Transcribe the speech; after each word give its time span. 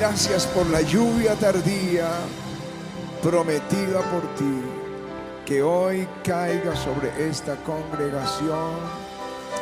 gracias 0.00 0.46
por 0.46 0.66
la 0.70 0.80
lluvia 0.80 1.34
tardía 1.34 2.08
prometida 3.22 4.00
por 4.10 4.22
ti, 4.34 4.62
que 5.44 5.62
hoy 5.62 6.08
caiga 6.24 6.74
sobre 6.74 7.28
esta 7.28 7.54
congregación 7.56 8.76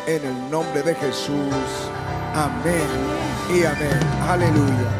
en 0.07 0.25
el 0.25 0.51
nombre 0.51 0.85
de 0.85 0.95
Jesús. 0.95 1.91
Amén 2.35 2.87
y 3.53 3.65
amén. 3.65 3.99
Aleluya. 4.29 4.91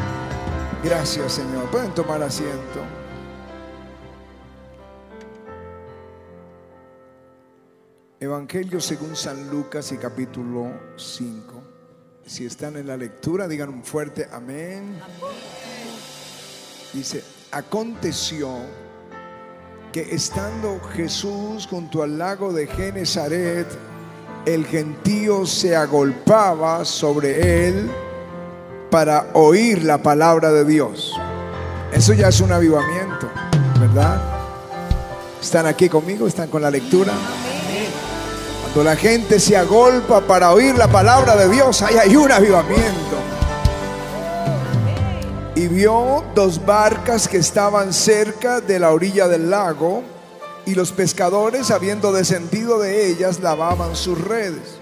Gracias 0.83 1.31
Señor. 1.31 1.71
Pueden 1.71 1.93
tomar 1.93 2.21
asiento. 2.21 2.83
Evangelio 8.19 8.81
según 8.81 9.15
San 9.15 9.49
Lucas 9.49 9.89
y 9.93 9.97
capítulo 9.97 10.69
5. 10.97 11.68
Si 12.29 12.45
están 12.45 12.77
en 12.77 12.85
la 12.85 12.95
lectura, 12.95 13.47
digan 13.47 13.69
un 13.69 13.83
fuerte 13.83 14.29
amén. 14.31 14.95
Dice, 16.93 17.23
aconteció 17.51 18.49
que 19.91 20.13
estando 20.13 20.79
Jesús 20.93 21.65
junto 21.67 22.03
al 22.03 22.19
lago 22.19 22.53
de 22.53 22.67
Genezaret, 22.67 23.65
el 24.45 24.63
gentío 24.67 25.47
se 25.47 25.75
agolpaba 25.75 26.85
sobre 26.85 27.67
él 27.67 27.89
para 28.91 29.31
oír 29.33 29.83
la 29.83 29.97
palabra 29.97 30.51
de 30.51 30.65
Dios. 30.65 31.19
Eso 31.91 32.13
ya 32.13 32.27
es 32.27 32.39
un 32.41 32.51
avivamiento, 32.51 33.27
¿verdad? 33.79 34.21
¿Están 35.41 35.65
aquí 35.65 35.89
conmigo? 35.89 36.27
¿Están 36.27 36.49
con 36.49 36.61
la 36.61 36.69
lectura? 36.69 37.11
Cuando 38.71 38.91
la 38.91 38.95
gente 38.95 39.39
se 39.39 39.57
agolpa 39.57 40.21
para 40.21 40.53
oír 40.53 40.75
la 40.75 40.87
palabra 40.87 41.35
de 41.35 41.49
Dios, 41.49 41.81
ahí 41.81 41.95
hay 41.95 42.15
un 42.15 42.31
avivamiento. 42.31 43.17
Y 45.55 45.67
vio 45.67 46.23
dos 46.35 46.63
barcas 46.63 47.27
que 47.27 47.37
estaban 47.37 47.91
cerca 47.91 48.61
de 48.61 48.77
la 48.77 48.91
orilla 48.91 49.27
del 49.27 49.49
lago, 49.49 50.03
y 50.67 50.75
los 50.75 50.91
pescadores, 50.91 51.71
habiendo 51.71 52.11
descendido 52.11 52.77
de 52.77 53.07
ellas, 53.07 53.39
lavaban 53.39 53.95
sus 53.95 54.21
redes. 54.21 54.77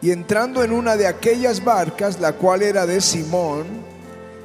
Y 0.00 0.10
entrando 0.10 0.64
en 0.64 0.72
una 0.72 0.96
de 0.96 1.06
aquellas 1.06 1.62
barcas, 1.62 2.20
la 2.20 2.32
cual 2.32 2.62
era 2.62 2.86
de 2.86 3.02
Simón, 3.02 3.66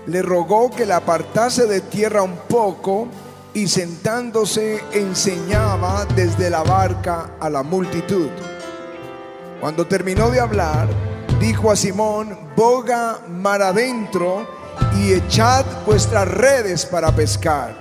le 0.05 0.21
rogó 0.21 0.69
que 0.69 0.85
la 0.85 0.97
apartase 0.97 1.65
de 1.65 1.79
tierra 1.79 2.23
un 2.23 2.35
poco, 2.49 3.07
y 3.53 3.67
sentándose 3.67 4.83
enseñaba 4.91 6.05
desde 6.15 6.49
la 6.49 6.63
barca 6.63 7.31
a 7.39 7.49
la 7.49 7.63
multitud. 7.63 8.29
Cuando 9.59 9.87
terminó 9.87 10.29
de 10.29 10.39
hablar, 10.39 10.87
dijo 11.39 11.71
a 11.71 11.75
Simón, 11.75 12.37
boga 12.55 13.19
mar 13.27 13.61
adentro 13.61 14.47
y 14.97 15.13
echad 15.13 15.65
vuestras 15.85 16.27
redes 16.27 16.85
para 16.85 17.13
pescar. 17.15 17.75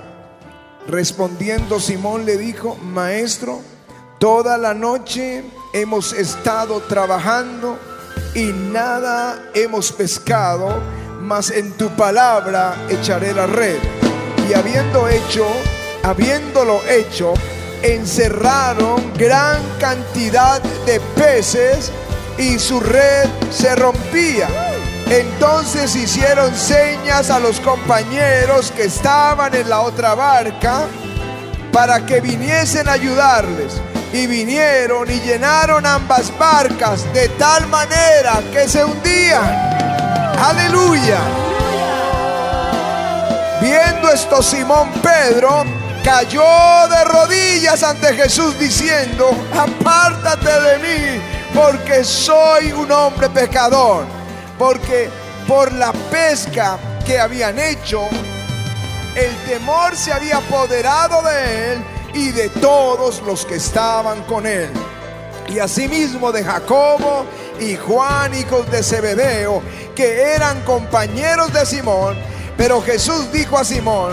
Respondiendo 0.87 1.79
Simón 1.79 2.25
le 2.25 2.37
dijo, 2.37 2.75
maestro, 2.75 3.61
toda 4.19 4.57
la 4.57 4.73
noche 4.73 5.43
hemos 5.73 6.13
estado 6.13 6.81
trabajando 6.81 7.77
y 8.33 8.45
nada 8.45 9.49
hemos 9.53 9.91
pescado, 9.91 10.81
mas 11.21 11.51
en 11.51 11.71
tu 11.73 11.89
palabra 11.89 12.75
echaré 12.89 13.33
la 13.33 13.45
red. 13.47 13.98
Y 14.49 14.53
habiendo 14.55 15.07
hecho, 15.07 15.45
habiéndolo 16.01 16.81
hecho, 16.89 17.35
encerraron 17.83 19.13
gran 19.15 19.61
cantidad 19.79 20.59
de 20.87 20.99
peces 21.15 21.91
y 22.39 22.57
su 22.57 22.79
red 22.79 23.29
se 23.51 23.75
rompía. 23.75 24.47
Entonces 25.07 25.95
hicieron 25.95 26.55
señas 26.55 27.29
a 27.29 27.39
los 27.39 27.59
compañeros 27.59 28.71
que 28.75 28.85
estaban 28.85 29.53
en 29.53 29.69
la 29.69 29.81
otra 29.81 30.15
barca 30.15 30.87
para 31.71 32.03
que 32.07 32.19
viniesen 32.19 32.89
a 32.89 32.93
ayudarles. 32.93 33.79
Y 34.13 34.25
vinieron 34.25 35.11
y 35.11 35.19
llenaron 35.19 35.85
ambas 35.85 36.35
barcas 36.39 37.05
de 37.13 37.29
tal 37.29 37.67
manera 37.67 38.41
que 38.51 38.67
se 38.67 38.83
hundían. 38.83 39.43
Aleluya. 40.39 41.48
Viendo 43.81 44.09
esto 44.09 44.41
Simón 44.41 44.89
Pedro 45.01 45.63
cayó 46.03 46.43
de 46.89 47.03
rodillas 47.05 47.81
ante 47.81 48.13
Jesús 48.13 48.57
diciendo, 48.59 49.29
apártate 49.53 50.51
de 50.51 50.77
mí 50.79 51.21
porque 51.53 52.03
soy 52.03 52.73
un 52.73 52.91
hombre 52.91 53.29
pecador. 53.29 54.03
Porque 54.57 55.09
por 55.47 55.71
la 55.71 55.93
pesca 56.11 56.77
que 57.05 57.19
habían 57.19 57.57
hecho, 57.57 58.01
el 59.15 59.33
temor 59.47 59.95
se 59.95 60.11
había 60.11 60.37
apoderado 60.37 61.21
de 61.21 61.73
él 61.73 61.83
y 62.13 62.31
de 62.31 62.49
todos 62.49 63.21
los 63.21 63.45
que 63.45 63.55
estaban 63.55 64.23
con 64.23 64.45
él. 64.45 64.69
Y 65.47 65.59
asimismo 65.59 66.33
de 66.33 66.43
Jacobo 66.43 67.25
y 67.61 67.77
Juan, 67.77 68.35
hijos 68.35 68.69
de 68.69 68.83
Zebedeo, 68.83 69.63
que 69.95 70.33
eran 70.33 70.61
compañeros 70.63 71.53
de 71.53 71.65
Simón. 71.65 72.17
Pero 72.59 72.81
Jesús 72.81 73.31
dijo 73.31 73.57
a 73.57 73.63
Simón, 73.63 74.11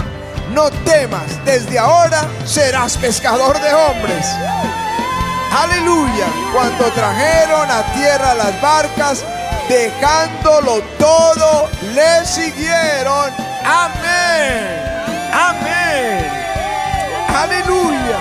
no 0.53 0.71
temas, 0.85 1.45
desde 1.45 1.81
ahora 1.81 2.29
serás 2.45 2.97
pescador 2.97 3.61
de 3.61 3.75
hombres. 3.75 4.25
Aleluya. 5.51 6.27
Cuando 6.55 6.85
trajeron 6.93 7.69
a 7.69 7.83
tierra 7.93 8.35
las 8.35 8.63
barcas, 8.63 9.25
dejándolo 9.69 10.81
todo, 10.97 11.69
le 11.93 12.25
siguieron. 12.25 13.33
Amén. 13.65 14.81
Amén. 15.33 16.31
Aleluya. 17.37 18.19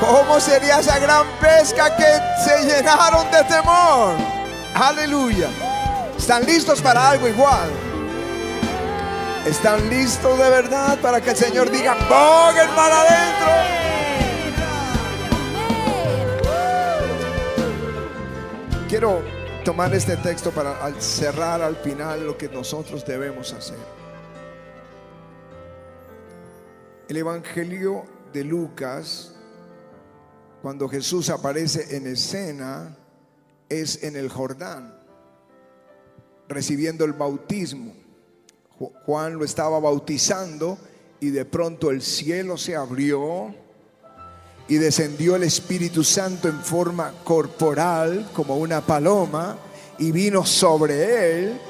¿Cómo 0.00 0.40
sería 0.40 0.80
esa 0.80 0.98
gran 0.98 1.26
pesca 1.40 1.94
que 1.94 2.20
se 2.44 2.64
llenaron 2.64 3.30
de 3.30 3.44
temor? 3.44 4.16
Aleluya. 4.74 5.48
¿Están 6.20 6.44
listos 6.44 6.82
para 6.82 7.08
algo 7.08 7.26
igual? 7.26 7.70
¿Están 9.46 9.88
listos 9.88 10.38
de 10.38 10.50
verdad 10.50 11.00
para 11.00 11.18
que 11.22 11.30
el 11.30 11.36
Señor 11.36 11.70
diga, 11.70 11.94
¡Poguen 11.94 12.68
para 12.76 13.00
adentro! 13.00 13.48
Quiero 18.86 19.22
tomar 19.64 19.94
este 19.94 20.18
texto 20.18 20.50
para 20.50 20.92
cerrar 21.00 21.62
al 21.62 21.76
final 21.76 22.26
lo 22.26 22.36
que 22.36 22.50
nosotros 22.50 23.02
debemos 23.06 23.54
hacer. 23.54 23.78
El 27.08 27.16
Evangelio 27.16 28.04
de 28.30 28.44
Lucas, 28.44 29.32
cuando 30.60 30.86
Jesús 30.86 31.30
aparece 31.30 31.96
en 31.96 32.06
escena, 32.06 32.94
es 33.70 34.02
en 34.02 34.16
el 34.16 34.28
Jordán, 34.28 34.99
recibiendo 36.50 37.04
el 37.04 37.12
bautismo. 37.12 37.94
Juan 39.06 39.34
lo 39.34 39.44
estaba 39.44 39.78
bautizando 39.78 40.76
y 41.20 41.30
de 41.30 41.44
pronto 41.44 41.90
el 41.90 42.02
cielo 42.02 42.58
se 42.58 42.74
abrió 42.74 43.54
y 44.66 44.76
descendió 44.76 45.36
el 45.36 45.44
Espíritu 45.44 46.02
Santo 46.02 46.48
en 46.48 46.60
forma 46.60 47.12
corporal 47.24 48.28
como 48.32 48.56
una 48.56 48.80
paloma 48.80 49.56
y 49.98 50.10
vino 50.12 50.44
sobre 50.44 51.44
él 51.44 51.60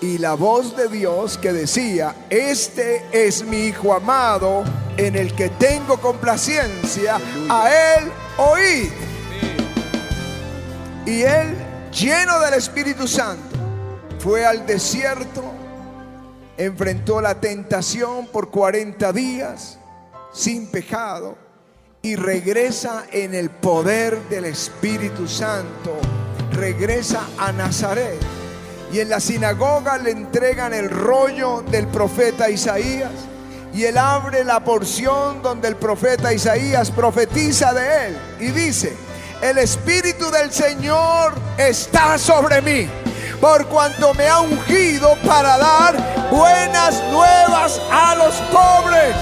y 0.00 0.18
la 0.18 0.34
voz 0.34 0.76
de 0.76 0.88
Dios 0.88 1.38
que 1.38 1.52
decía, 1.52 2.14
este 2.28 3.04
es 3.12 3.44
mi 3.44 3.68
Hijo 3.68 3.94
amado 3.94 4.64
en 4.96 5.16
el 5.16 5.34
que 5.34 5.48
tengo 5.50 5.98
complacencia, 6.00 7.18
a 7.48 7.70
él 7.70 8.10
oí. 8.36 8.90
Y 11.06 11.22
él, 11.22 11.56
lleno 11.90 12.40
del 12.40 12.54
Espíritu 12.54 13.06
Santo, 13.06 13.53
fue 14.24 14.46
al 14.46 14.64
desierto 14.64 15.44
enfrentó 16.56 17.20
la 17.20 17.34
tentación 17.42 18.26
por 18.28 18.50
40 18.50 19.12
días 19.12 19.78
sin 20.32 20.70
pecado 20.70 21.36
y 22.00 22.16
regresa 22.16 23.04
en 23.12 23.34
el 23.34 23.50
poder 23.50 24.18
del 24.30 24.46
Espíritu 24.46 25.28
Santo. 25.28 25.98
Regresa 26.52 27.20
a 27.36 27.52
Nazaret 27.52 28.18
y 28.90 29.00
en 29.00 29.10
la 29.10 29.20
sinagoga 29.20 29.98
le 29.98 30.12
entregan 30.12 30.72
el 30.72 30.88
rollo 30.88 31.60
del 31.60 31.86
profeta 31.88 32.48
Isaías 32.48 33.12
y 33.74 33.84
él 33.84 33.98
abre 33.98 34.42
la 34.42 34.64
porción 34.64 35.42
donde 35.42 35.68
el 35.68 35.76
profeta 35.76 36.32
Isaías 36.32 36.90
profetiza 36.90 37.74
de 37.74 38.06
él 38.06 38.18
y 38.40 38.46
dice, 38.52 38.96
el 39.42 39.58
Espíritu 39.58 40.30
del 40.30 40.50
Señor 40.50 41.34
está 41.58 42.16
sobre 42.16 42.62
mí 42.62 42.88
por 43.44 43.66
cuanto 43.66 44.14
me 44.14 44.26
ha 44.26 44.40
ungido 44.40 45.18
para 45.26 45.58
dar 45.58 46.30
buenas 46.30 46.98
nuevas 47.12 47.78
a 47.92 48.14
los 48.14 48.34
pobres. 48.50 49.14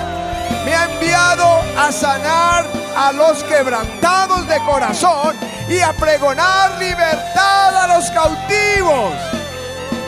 Me 0.65 0.73
ha 0.73 0.85
enviado 0.85 1.45
a 1.77 1.91
sanar 1.91 2.65
a 2.97 3.11
los 3.11 3.43
quebrantados 3.43 4.47
de 4.47 4.59
corazón 4.59 5.35
y 5.69 5.81
a 5.81 5.93
pregonar 5.95 6.79
libertad 6.79 7.75
a 7.75 7.97
los 7.97 8.09
cautivos 8.13 9.13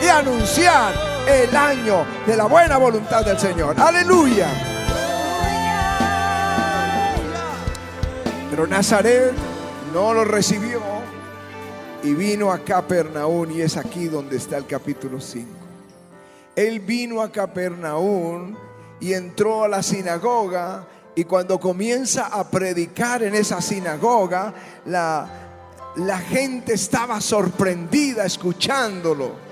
y 0.01 0.07
anunciar 0.07 0.93
el 1.27 1.53
año 1.53 2.05
de 2.25 2.37
la 2.37 2.45
buena 2.45 2.77
voluntad 2.77 3.25
del 3.25 3.37
Señor. 3.37 3.75
Aleluya. 3.77 4.47
Pero 8.49 8.65
Nazaret 8.65 9.33
no 9.93 10.13
lo 10.13 10.23
recibió 10.23 10.94
y 12.05 12.13
vino 12.13 12.51
a 12.51 12.59
Capernaum 12.59 13.49
y 13.49 13.61
es 13.61 13.77
aquí 13.77 14.05
donde 14.05 14.37
está 14.37 14.57
el 14.57 14.67
capítulo 14.67 15.19
5. 15.19 15.47
Él 16.55 16.79
vino 16.79 17.19
a 17.19 17.31
Capernaum 17.31 18.55
y 18.99 19.13
entró 19.13 19.63
a 19.63 19.67
la 19.67 19.81
sinagoga 19.81 20.85
y 21.15 21.23
cuando 21.23 21.59
comienza 21.59 22.27
a 22.27 22.47
predicar 22.47 23.23
en 23.23 23.33
esa 23.33 23.59
sinagoga, 23.59 24.53
la, 24.85 25.27
la 25.95 26.19
gente 26.19 26.73
estaba 26.73 27.19
sorprendida 27.21 28.23
escuchándolo. 28.23 29.44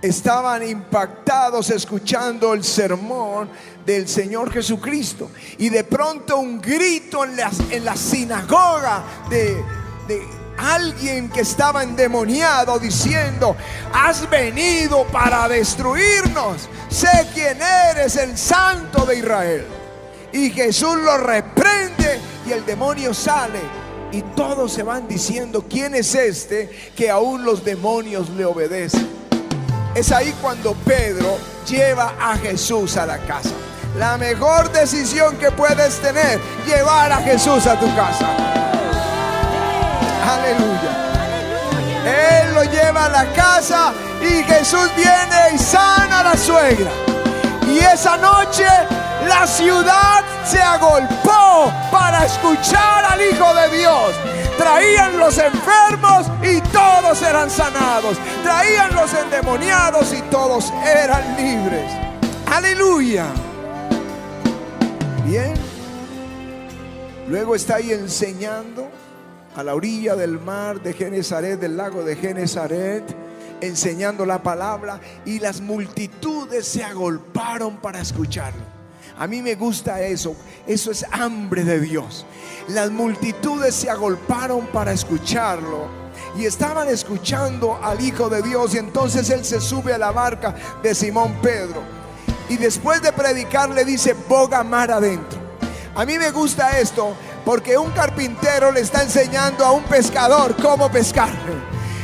Estaban 0.00 0.68
impactados 0.68 1.70
escuchando 1.70 2.54
el 2.54 2.62
sermón 2.62 3.48
del 3.84 4.06
Señor 4.06 4.52
Jesucristo. 4.52 5.30
Y 5.58 5.68
de 5.70 5.84
pronto 5.84 6.38
un 6.38 6.60
grito 6.60 7.24
en 7.24 7.36
la, 7.36 7.50
en 7.70 7.84
la 7.84 7.96
sinagoga 7.96 9.02
de, 9.28 9.56
de 10.06 10.22
alguien 10.58 11.30
que 11.30 11.40
estaba 11.40 11.82
endemoniado 11.82 12.78
diciendo, 12.78 13.56
has 13.92 14.28
venido 14.28 15.04
para 15.06 15.48
destruirnos. 15.48 16.68
Sé 16.88 17.28
quién 17.32 17.58
eres, 17.62 18.16
el 18.16 18.36
santo 18.36 19.06
de 19.06 19.18
Israel. 19.18 19.66
Y 20.32 20.50
Jesús 20.50 20.96
lo 20.96 21.16
reprende 21.18 22.20
y 22.46 22.52
el 22.52 22.64
demonio 22.66 23.14
sale. 23.14 23.60
Y 24.10 24.22
todos 24.34 24.72
se 24.72 24.82
van 24.82 25.06
diciendo, 25.06 25.64
¿quién 25.68 25.94
es 25.94 26.14
este 26.14 26.90
que 26.96 27.10
aún 27.10 27.44
los 27.44 27.64
demonios 27.64 28.30
le 28.30 28.44
obedecen? 28.44 29.17
Es 29.94 30.12
ahí 30.12 30.34
cuando 30.40 30.74
Pedro 30.74 31.38
lleva 31.66 32.14
a 32.20 32.36
Jesús 32.36 32.96
a 32.96 33.06
la 33.06 33.18
casa. 33.18 33.50
La 33.96 34.16
mejor 34.16 34.70
decisión 34.70 35.36
que 35.38 35.50
puedes 35.50 35.98
tener, 36.00 36.38
llevar 36.66 37.10
a 37.10 37.16
Jesús 37.18 37.66
a 37.66 37.78
tu 37.78 37.86
casa. 37.96 38.28
Aleluya. 40.30 41.08
Él 42.42 42.54
lo 42.54 42.64
lleva 42.64 43.06
a 43.06 43.08
la 43.08 43.24
casa 43.32 43.92
y 44.22 44.42
Jesús 44.44 44.90
viene 44.96 45.54
y 45.54 45.58
sana 45.58 46.20
a 46.20 46.22
la 46.22 46.36
suegra. 46.36 46.90
Y 47.66 47.78
esa 47.78 48.16
noche 48.16 48.66
la 49.26 49.46
ciudad 49.46 50.24
se 50.44 50.60
agolpó 50.60 51.72
para 51.90 52.24
escuchar 52.24 53.04
al 53.04 53.20
Hijo 53.20 53.54
de 53.54 53.78
Dios. 53.78 53.87
Traían 54.68 55.16
los 55.16 55.38
enfermos 55.38 56.26
y 56.42 56.60
todos 56.70 57.22
eran 57.22 57.48
sanados. 57.48 58.18
Traían 58.42 58.94
los 58.94 59.14
endemoniados 59.14 60.12
y 60.12 60.20
todos 60.30 60.70
eran 60.86 61.36
libres. 61.38 61.90
Aleluya. 62.46 63.28
Bien. 65.24 65.54
Luego 67.28 67.54
está 67.54 67.76
ahí 67.76 67.92
enseñando 67.92 68.90
a 69.56 69.62
la 69.62 69.74
orilla 69.74 70.14
del 70.16 70.38
mar 70.38 70.82
de 70.82 70.92
Genezaret, 70.92 71.58
del 71.58 71.78
lago 71.78 72.04
de 72.04 72.16
Genezaret, 72.16 73.04
enseñando 73.62 74.26
la 74.26 74.42
palabra 74.42 75.00
y 75.24 75.38
las 75.38 75.62
multitudes 75.62 76.68
se 76.68 76.84
agolparon 76.84 77.78
para 77.78 78.00
escucharlo. 78.00 78.67
A 79.18 79.26
mí 79.26 79.42
me 79.42 79.56
gusta 79.56 80.00
eso, 80.00 80.36
eso 80.66 80.92
es 80.92 81.04
hambre 81.10 81.64
de 81.64 81.80
Dios. 81.80 82.24
Las 82.68 82.90
multitudes 82.90 83.74
se 83.74 83.90
agolparon 83.90 84.66
para 84.68 84.92
escucharlo 84.92 85.88
y 86.36 86.44
estaban 86.44 86.88
escuchando 86.88 87.80
al 87.82 88.00
Hijo 88.00 88.28
de 88.28 88.42
Dios 88.42 88.74
y 88.74 88.78
entonces 88.78 89.28
él 89.30 89.44
se 89.44 89.60
sube 89.60 89.92
a 89.92 89.98
la 89.98 90.12
barca 90.12 90.54
de 90.82 90.94
Simón 90.94 91.36
Pedro 91.42 91.82
y 92.48 92.56
después 92.56 93.02
de 93.02 93.12
predicar 93.12 93.70
le 93.70 93.84
dice, 93.84 94.14
boga 94.28 94.62
mar 94.62 94.92
adentro. 94.92 95.38
A 95.96 96.04
mí 96.04 96.16
me 96.16 96.30
gusta 96.30 96.78
esto 96.78 97.14
porque 97.44 97.76
un 97.76 97.90
carpintero 97.90 98.70
le 98.70 98.80
está 98.80 99.02
enseñando 99.02 99.64
a 99.64 99.72
un 99.72 99.82
pescador 99.84 100.54
cómo 100.62 100.90
pescar. 100.90 101.30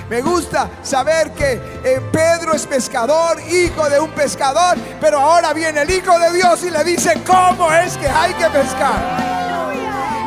Me 0.09 0.21
gusta 0.21 0.69
saber 0.83 1.33
que 1.33 1.53
eh, 1.83 2.01
Pedro 2.13 2.53
es 2.53 2.67
pescador, 2.67 3.41
hijo 3.41 3.89
de 3.89 3.99
un 3.99 4.11
pescador, 4.11 4.77
pero 5.01 5.19
ahora 5.19 5.55
viene 5.55 5.81
el 5.81 5.91
Hijo 5.91 6.19
de 6.19 6.33
Dios 6.35 6.63
y 6.63 6.71
le 6.71 6.85
dice 6.85 7.23
cómo 7.27 7.73
es 7.73 7.97
que 7.97 8.07
hay 8.07 8.35
que 8.35 8.47
pescar. 8.51 9.25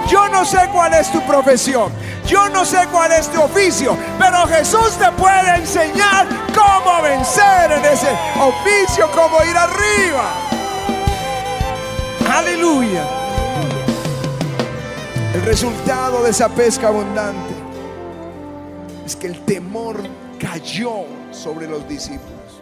Yo 0.09 0.27
no 0.29 0.45
sé 0.45 0.69
cuál 0.73 0.93
es 0.93 1.11
tu 1.11 1.21
profesión, 1.27 1.91
yo 2.25 2.49
no 2.49 2.65
sé 2.65 2.87
cuál 2.91 3.11
es 3.11 3.29
tu 3.29 3.39
oficio, 3.41 3.95
pero 4.17 4.47
Jesús 4.47 4.97
te 4.97 5.11
puede 5.11 5.57
enseñar 5.57 6.27
cómo 6.55 7.01
vencer 7.03 7.71
en 7.71 7.85
ese 7.85 8.07
oficio, 8.39 9.11
cómo 9.11 9.43
ir 9.43 9.55
arriba. 9.55 10.23
Aleluya. 12.33 13.03
El 15.35 15.41
resultado 15.43 16.23
de 16.23 16.31
esa 16.31 16.49
pesca 16.49 16.87
abundante 16.87 17.46
es 19.07 19.15
que 19.15 19.27
el 19.27 19.45
temor 19.45 19.95
cayó 20.37 21.05
sobre 21.31 21.65
los 21.65 21.87
discípulos. 21.87 22.61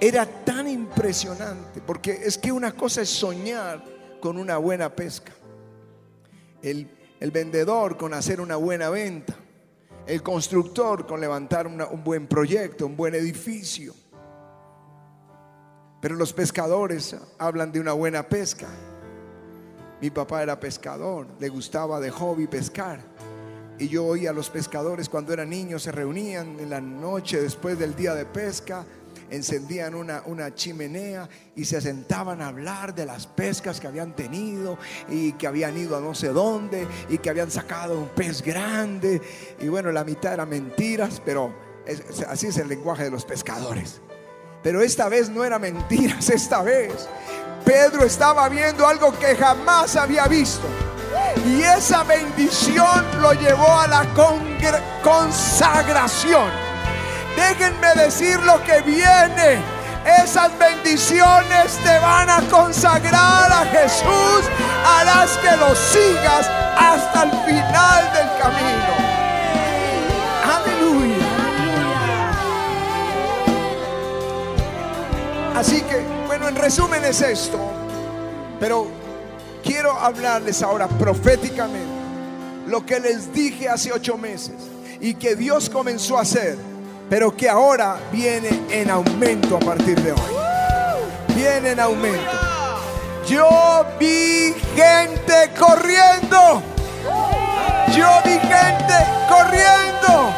Era 0.00 0.26
tan 0.26 0.66
impresionante, 0.68 1.80
porque 1.80 2.10
es 2.24 2.36
que 2.36 2.50
una 2.50 2.72
cosa 2.72 3.02
es 3.02 3.10
soñar 3.10 3.80
con 4.20 4.38
una 4.38 4.56
buena 4.58 4.94
pesca, 4.96 5.32
el, 6.62 6.90
el 7.20 7.30
vendedor 7.30 7.96
con 7.96 8.12
hacer 8.12 8.40
una 8.40 8.56
buena 8.56 8.90
venta, 8.90 9.36
el 10.08 10.20
constructor 10.20 11.06
con 11.06 11.20
levantar 11.20 11.68
un 11.68 12.02
buen 12.02 12.26
proyecto, 12.26 12.84
un 12.84 12.96
buen 12.96 13.14
edificio. 13.14 13.94
Pero 16.00 16.16
los 16.16 16.32
pescadores 16.32 17.16
hablan 17.38 17.70
de 17.70 17.78
una 17.78 17.92
buena 17.92 18.28
pesca. 18.28 18.66
Mi 20.00 20.10
papá 20.10 20.42
era 20.42 20.58
pescador, 20.58 21.28
le 21.38 21.48
gustaba 21.48 22.00
de 22.00 22.10
hobby 22.10 22.48
pescar. 22.48 22.98
Y 23.78 23.88
yo 23.88 24.04
oía 24.06 24.30
a 24.30 24.32
los 24.32 24.50
pescadores 24.50 25.08
cuando 25.08 25.32
eran 25.32 25.50
niños, 25.50 25.82
se 25.82 25.92
reunían 25.92 26.58
en 26.60 26.70
la 26.70 26.80
noche 26.80 27.40
después 27.40 27.78
del 27.78 27.94
día 27.94 28.14
de 28.14 28.24
pesca, 28.24 28.84
encendían 29.30 29.94
una, 29.94 30.22
una 30.26 30.54
chimenea 30.54 31.28
y 31.54 31.64
se 31.64 31.80
sentaban 31.80 32.40
a 32.40 32.48
hablar 32.48 32.94
de 32.94 33.04
las 33.04 33.26
pescas 33.26 33.80
que 33.80 33.86
habían 33.86 34.14
tenido 34.14 34.78
y 35.08 35.32
que 35.32 35.46
habían 35.46 35.76
ido 35.76 35.96
a 35.96 36.00
no 36.00 36.14
sé 36.14 36.28
dónde 36.28 36.86
y 37.08 37.18
que 37.18 37.28
habían 37.28 37.50
sacado 37.50 37.98
un 37.98 38.08
pez 38.08 38.42
grande. 38.42 39.20
Y 39.60 39.68
bueno, 39.68 39.92
la 39.92 40.04
mitad 40.04 40.32
eran 40.32 40.48
mentiras, 40.48 41.20
pero 41.24 41.54
así 42.28 42.46
es 42.46 42.56
el 42.56 42.68
lenguaje 42.68 43.04
de 43.04 43.10
los 43.10 43.24
pescadores. 43.24 44.00
Pero 44.62 44.80
esta 44.80 45.08
vez 45.08 45.28
no 45.28 45.44
era 45.44 45.58
mentiras, 45.58 46.30
esta 46.30 46.62
vez 46.62 47.08
Pedro 47.66 48.04
estaba 48.04 48.48
viendo 48.48 48.86
algo 48.86 49.12
que 49.18 49.34
jamás 49.34 49.96
había 49.96 50.28
visto. 50.28 50.85
Y 51.46 51.62
esa 51.62 52.02
bendición 52.02 53.04
lo 53.20 53.32
llevó 53.32 53.80
a 53.80 53.86
la 53.86 54.04
consagración. 55.02 56.50
Déjenme 57.36 57.94
decir 57.94 58.40
lo 58.42 58.60
que 58.64 58.80
viene. 58.80 59.62
Esas 60.24 60.50
bendiciones 60.58 61.78
te 61.84 61.98
van 62.00 62.28
a 62.30 62.40
consagrar 62.50 63.52
a 63.52 63.64
Jesús. 63.66 64.44
Harás 64.84 65.36
que 65.38 65.56
lo 65.56 65.74
sigas 65.76 66.50
hasta 66.76 67.22
el 67.24 67.30
final 67.30 68.12
del 68.12 68.28
camino. 68.42 68.94
Aleluya. 70.56 71.26
Así 75.54 75.80
que, 75.82 76.04
bueno, 76.26 76.48
en 76.48 76.56
resumen 76.56 77.04
es 77.04 77.20
esto. 77.20 77.58
Pero 78.58 79.05
quiero 79.66 79.92
hablarles 79.98 80.62
ahora 80.62 80.86
proféticamente 80.86 81.96
lo 82.66 82.86
que 82.86 83.00
les 83.00 83.32
dije 83.32 83.68
hace 83.68 83.92
ocho 83.92 84.16
meses 84.16 84.54
y 85.00 85.14
que 85.14 85.36
Dios 85.36 85.68
comenzó 85.68 86.18
a 86.18 86.22
hacer, 86.22 86.56
pero 87.10 87.36
que 87.36 87.48
ahora 87.48 87.98
viene 88.12 88.48
en 88.70 88.90
aumento 88.90 89.56
a 89.56 89.60
partir 89.60 90.00
de 90.00 90.12
hoy. 90.12 90.34
Viene 91.34 91.72
en 91.72 91.80
aumento. 91.80 92.30
Yo 93.28 93.84
vi 94.00 94.54
gente 94.74 95.50
corriendo. 95.58 96.62
Yo 97.94 98.08
vi 98.24 98.38
gente 98.38 98.94
corriendo. 99.28 100.32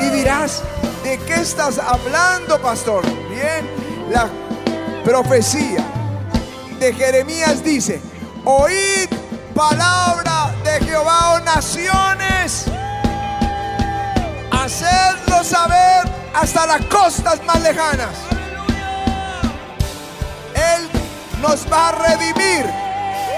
Y 0.00 0.16
dirás, 0.16 0.62
¿de 1.04 1.18
qué 1.18 1.34
estás 1.34 1.78
hablando, 1.78 2.60
pastor? 2.60 3.04
Bien, 3.28 3.66
la 4.10 4.28
profecía 5.04 5.84
de 6.80 6.92
Jeremías 6.92 7.62
dice, 7.62 8.00
oíd 8.44 9.08
palabra 9.54 10.54
de 10.64 10.84
Jehová, 10.84 11.34
oh 11.34 11.40
naciones, 11.40 12.66
hacedlo 14.50 15.44
saber 15.44 16.08
hasta 16.34 16.66
las 16.66 16.84
costas 16.86 17.42
más 17.44 17.60
lejanas. 17.62 18.10
Él 20.54 20.88
nos 21.40 21.70
va 21.72 21.88
a 21.88 21.92
redimir 21.92 22.66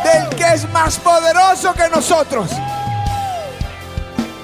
del 0.04 0.28
que 0.36 0.54
es 0.54 0.68
más 0.70 0.98
poderoso 0.98 1.72
que 1.74 1.88
nosotros. 1.88 2.50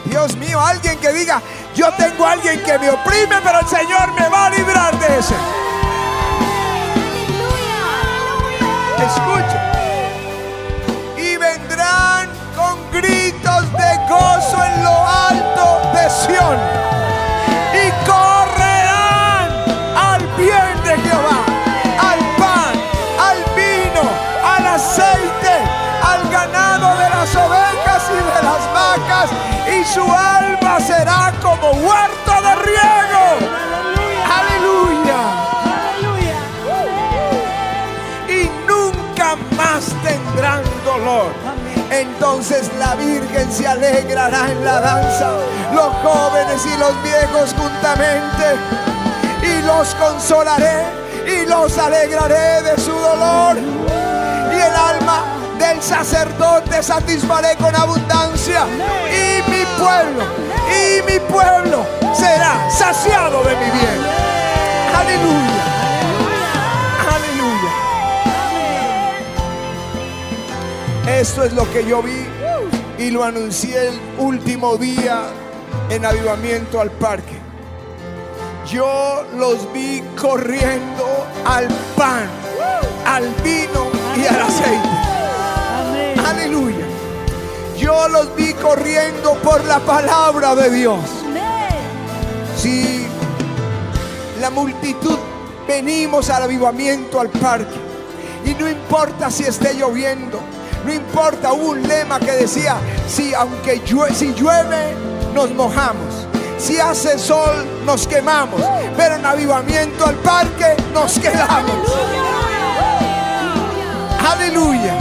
Dios 0.04 0.36
mío, 0.36 0.60
alguien 0.60 0.98
que 0.98 1.12
diga, 1.12 1.40
Yo 1.74 1.90
tengo 1.94 2.26
a 2.26 2.32
alguien 2.32 2.62
que 2.62 2.78
me 2.78 2.90
oprime, 2.90 3.40
pero 3.42 3.60
el 3.60 3.66
Señor 3.66 4.12
me 4.12 4.28
va 4.28 4.46
a 4.46 4.50
librar 4.50 4.98
de 4.98 5.18
ese. 5.18 5.34
Y 17.74 17.84
correrán 18.06 19.48
al 19.96 20.20
bien 20.36 20.74
de 20.84 20.94
Jehová, 21.08 21.40
al 22.10 22.18
pan, 22.40 22.74
al 23.28 23.38
vino, 23.54 24.04
al 24.44 24.66
aceite, 24.66 25.54
al 26.02 26.28
ganado 26.30 26.98
de 26.98 27.08
las 27.10 27.34
ovejas 27.36 28.02
y 28.10 28.16
de 28.16 28.42
las 28.42 28.62
vacas. 28.74 29.30
Y 29.72 29.84
su 29.84 30.02
alma 30.02 30.80
será 30.80 31.32
como 31.40 31.70
huerto 31.70 32.32
de 32.46 32.54
riego. 32.66 33.24
Aleluya. 34.38 35.20
Y 38.28 38.50
nunca 38.68 39.36
más 39.56 39.84
tendrán 40.02 40.62
dolor. 40.84 41.32
Entonces 41.90 42.70
la 42.78 42.94
Virgen 42.96 43.31
se 43.52 43.68
alegrará 43.68 44.50
en 44.50 44.64
la 44.64 44.80
danza, 44.80 45.30
los 45.74 45.92
jóvenes 46.02 46.64
y 46.64 46.78
los 46.78 47.02
viejos 47.02 47.54
juntamente, 47.54 48.56
y 49.42 49.62
los 49.66 49.94
consolaré 49.96 50.84
y 51.26 51.46
los 51.46 51.76
alegraré 51.76 52.62
de 52.62 52.80
su 52.80 52.92
dolor. 52.92 53.58
Y 53.58 54.56
el 54.56 54.74
alma 54.74 55.24
del 55.58 55.82
sacerdote 55.82 56.82
satisfaré 56.82 57.54
con 57.56 57.76
abundancia, 57.76 58.64
y 59.10 59.42
mi 59.50 59.64
pueblo, 59.78 60.24
y 60.70 61.02
mi 61.12 61.18
pueblo 61.20 61.84
será 62.14 62.70
saciado 62.70 63.42
de 63.44 63.54
mi 63.56 63.70
bien. 63.70 64.06
Aleluya. 64.98 65.62
Esto 71.06 71.44
es 71.44 71.52
lo 71.52 71.70
que 71.70 71.84
yo 71.84 72.02
vi 72.02 72.31
y 73.02 73.10
lo 73.10 73.24
anuncié 73.24 73.88
el 73.88 74.00
último 74.18 74.76
día 74.76 75.24
en 75.90 76.04
avivamiento 76.04 76.80
al 76.80 76.90
parque. 76.92 77.36
Yo 78.70 79.24
los 79.36 79.72
vi 79.72 80.02
corriendo 80.20 81.26
al 81.44 81.66
pan, 81.96 82.28
al 83.04 83.24
vino 83.42 83.90
y 84.16 84.26
al 84.26 84.42
aceite. 84.42 84.88
Aleluya. 86.24 86.86
Yo 87.76 88.08
los 88.08 88.36
vi 88.36 88.54
corriendo 88.54 89.34
por 89.42 89.64
la 89.64 89.80
palabra 89.80 90.54
de 90.54 90.70
Dios. 90.70 91.00
Si 92.56 93.04
la 94.40 94.50
multitud 94.50 95.18
venimos 95.66 96.30
al 96.30 96.44
avivamiento 96.44 97.18
al 97.18 97.30
parque 97.30 97.80
y 98.44 98.54
no 98.54 98.70
importa 98.70 99.28
si 99.28 99.42
esté 99.42 99.74
lloviendo, 99.74 100.40
no 100.84 100.92
importa, 100.92 101.52
hubo 101.52 101.70
un 101.70 101.82
lema 101.82 102.18
que 102.18 102.32
decía, 102.32 102.76
si 103.08 103.34
aunque 103.34 103.80
llueve, 103.86 104.14
si 104.14 104.34
llueve, 104.34 104.94
nos 105.34 105.50
mojamos. 105.50 106.26
Si 106.58 106.78
hace 106.78 107.18
sol, 107.18 107.66
nos 107.84 108.06
quemamos. 108.06 108.60
Pero 108.96 109.16
en 109.16 109.26
avivamiento 109.26 110.06
al 110.06 110.14
parque, 110.16 110.76
nos 110.92 111.18
quedamos. 111.18 111.76
Aleluya. 114.30 114.94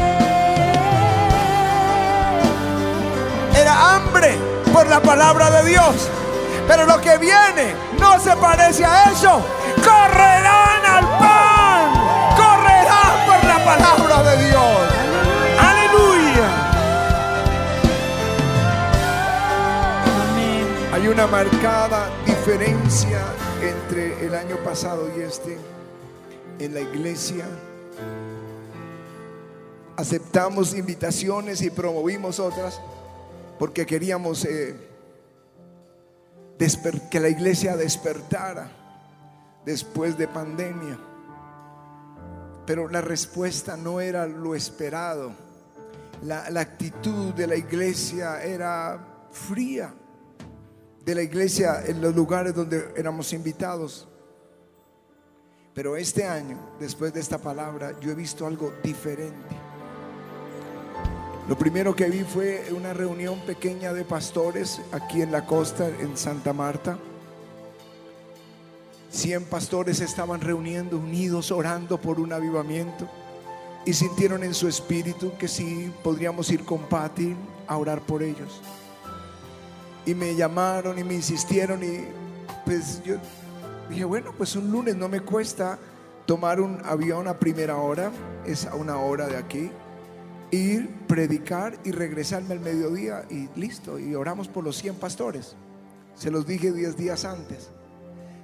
Era 3.55 3.95
hambre 3.95 4.37
por 4.73 4.87
la 4.87 4.99
palabra 5.01 5.51
de 5.51 5.69
Dios. 5.69 6.09
Pero 6.67 6.85
lo 6.85 6.99
que 6.99 7.17
viene 7.17 7.75
no 7.99 8.19
se 8.19 8.35
parece 8.37 8.85
a 8.85 9.11
eso. 9.11 9.41
Correrán 9.83 10.50
una 21.11 21.27
marcada 21.27 22.09
diferencia 22.25 23.21
entre 23.61 24.25
el 24.25 24.33
año 24.33 24.55
pasado 24.63 25.09
y 25.17 25.19
este 25.19 25.57
en 26.57 26.73
la 26.73 26.79
iglesia. 26.79 27.45
Aceptamos 29.97 30.73
invitaciones 30.73 31.61
y 31.63 31.69
promovimos 31.69 32.39
otras 32.39 32.79
porque 33.59 33.85
queríamos 33.85 34.45
eh, 34.45 34.73
que 37.11 37.19
la 37.19 37.27
iglesia 37.27 37.75
despertara 37.75 38.71
después 39.65 40.17
de 40.17 40.29
pandemia. 40.29 40.97
Pero 42.65 42.87
la 42.87 43.01
respuesta 43.01 43.75
no 43.75 43.99
era 43.99 44.27
lo 44.27 44.55
esperado. 44.55 45.33
La 46.21 46.61
actitud 46.61 47.33
de 47.33 47.47
la 47.47 47.57
iglesia 47.57 48.41
era 48.41 49.27
fría. 49.31 49.93
De 51.05 51.15
la 51.15 51.23
iglesia 51.23 51.83
en 51.85 52.01
los 52.01 52.15
lugares 52.15 52.53
donde 52.53 52.93
éramos 52.95 53.33
invitados. 53.33 54.07
Pero 55.73 55.95
este 55.95 56.25
año, 56.25 56.57
después 56.79 57.13
de 57.13 57.21
esta 57.21 57.37
palabra, 57.37 57.97
yo 57.99 58.11
he 58.11 58.15
visto 58.15 58.45
algo 58.45 58.73
diferente. 58.83 59.55
Lo 61.47 61.57
primero 61.57 61.95
que 61.95 62.09
vi 62.09 62.23
fue 62.23 62.65
una 62.71 62.93
reunión 62.93 63.39
pequeña 63.41 63.93
de 63.93 64.05
pastores 64.05 64.79
aquí 64.91 65.21
en 65.21 65.31
la 65.31 65.45
costa, 65.45 65.87
en 65.87 66.15
Santa 66.15 66.53
Marta. 66.53 66.97
100 69.09 69.45
pastores 69.45 69.99
estaban 70.01 70.39
reuniendo, 70.39 70.97
unidos, 70.97 71.51
orando 71.51 71.99
por 71.99 72.19
un 72.19 72.31
avivamiento. 72.31 73.07
Y 73.85 73.93
sintieron 73.93 74.43
en 74.43 74.53
su 74.53 74.67
espíritu 74.67 75.33
que 75.37 75.47
sí 75.47 75.91
podríamos 76.03 76.49
ir 76.51 76.63
con 76.63 76.79
Patti 76.87 77.35
a 77.67 77.77
orar 77.77 78.01
por 78.01 78.21
ellos. 78.23 78.61
Y 80.05 80.15
me 80.15 80.35
llamaron 80.35 80.97
y 80.97 81.03
me 81.03 81.13
insistieron 81.13 81.83
y 81.83 82.05
pues 82.65 83.03
yo 83.03 83.15
dije, 83.89 84.03
bueno, 84.03 84.33
pues 84.37 84.55
un 84.55 84.71
lunes 84.71 84.95
no 84.95 85.07
me 85.07 85.21
cuesta 85.21 85.77
tomar 86.25 86.61
un 86.61 86.81
avión 86.85 87.27
a 87.27 87.37
primera 87.37 87.77
hora, 87.77 88.11
es 88.45 88.65
a 88.65 88.75
una 88.75 88.97
hora 88.97 89.27
de 89.27 89.37
aquí, 89.37 89.71
ir, 90.51 90.89
predicar 91.07 91.77
y 91.83 91.91
regresarme 91.91 92.53
al 92.53 92.59
mediodía 92.59 93.25
y 93.29 93.49
listo. 93.59 93.99
Y 93.99 94.15
oramos 94.15 94.47
por 94.47 94.63
los 94.63 94.77
100 94.77 94.95
pastores. 94.95 95.55
Se 96.15 96.31
los 96.31 96.45
dije 96.45 96.71
10 96.71 96.97
días 96.97 97.25
antes. 97.25 97.69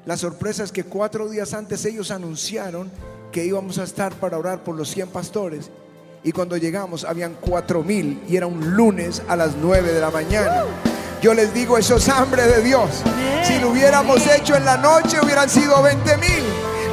La 0.05 0.17
sorpresa 0.17 0.63
es 0.63 0.71
que 0.71 0.85
cuatro 0.85 1.29
días 1.29 1.53
antes 1.53 1.83
ellos 1.85 2.11
anunciaron 2.11 2.89
que 3.31 3.45
íbamos 3.45 3.77
a 3.77 3.83
estar 3.83 4.13
para 4.15 4.37
orar 4.37 4.63
por 4.63 4.75
los 4.75 4.89
100 4.89 5.09
pastores. 5.09 5.69
Y 6.23 6.31
cuando 6.31 6.57
llegamos 6.57 7.03
habían 7.03 7.35
cuatro 7.39 7.83
mil 7.83 8.21
y 8.27 8.37
era 8.37 8.47
un 8.47 8.75
lunes 8.75 9.21
a 9.27 9.35
las 9.35 9.55
9 9.57 9.91
de 9.91 10.01
la 10.01 10.09
mañana. 10.09 10.63
Yo 11.21 11.33
les 11.33 11.51
digo, 11.53 11.77
eso 11.77 11.95
es 11.95 12.07
hambre 12.09 12.43
de 12.43 12.61
Dios. 12.61 12.89
Si 13.43 13.57
lo 13.59 13.69
hubiéramos 13.69 14.25
hecho 14.27 14.55
en 14.55 14.65
la 14.65 14.77
noche 14.77 15.19
hubieran 15.19 15.49
sido 15.49 15.81
20 15.81 16.17
mil. 16.17 16.43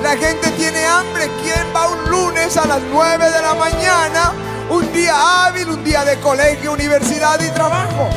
La 0.02 0.16
gente 0.16 0.50
tiene 0.52 0.84
hambre. 0.86 1.28
¿Quién 1.42 1.66
va 1.74 1.88
un 1.88 2.10
lunes 2.10 2.56
a 2.56 2.66
las 2.66 2.80
9 2.90 3.30
de 3.30 3.42
la 3.42 3.54
mañana? 3.54 4.32
Un 4.70 4.90
día 4.92 5.14
hábil, 5.46 5.68
un 5.68 5.84
día 5.84 6.04
de 6.04 6.18
colegio, 6.20 6.72
universidad 6.72 7.38
y 7.40 7.50
trabajo. 7.50 8.08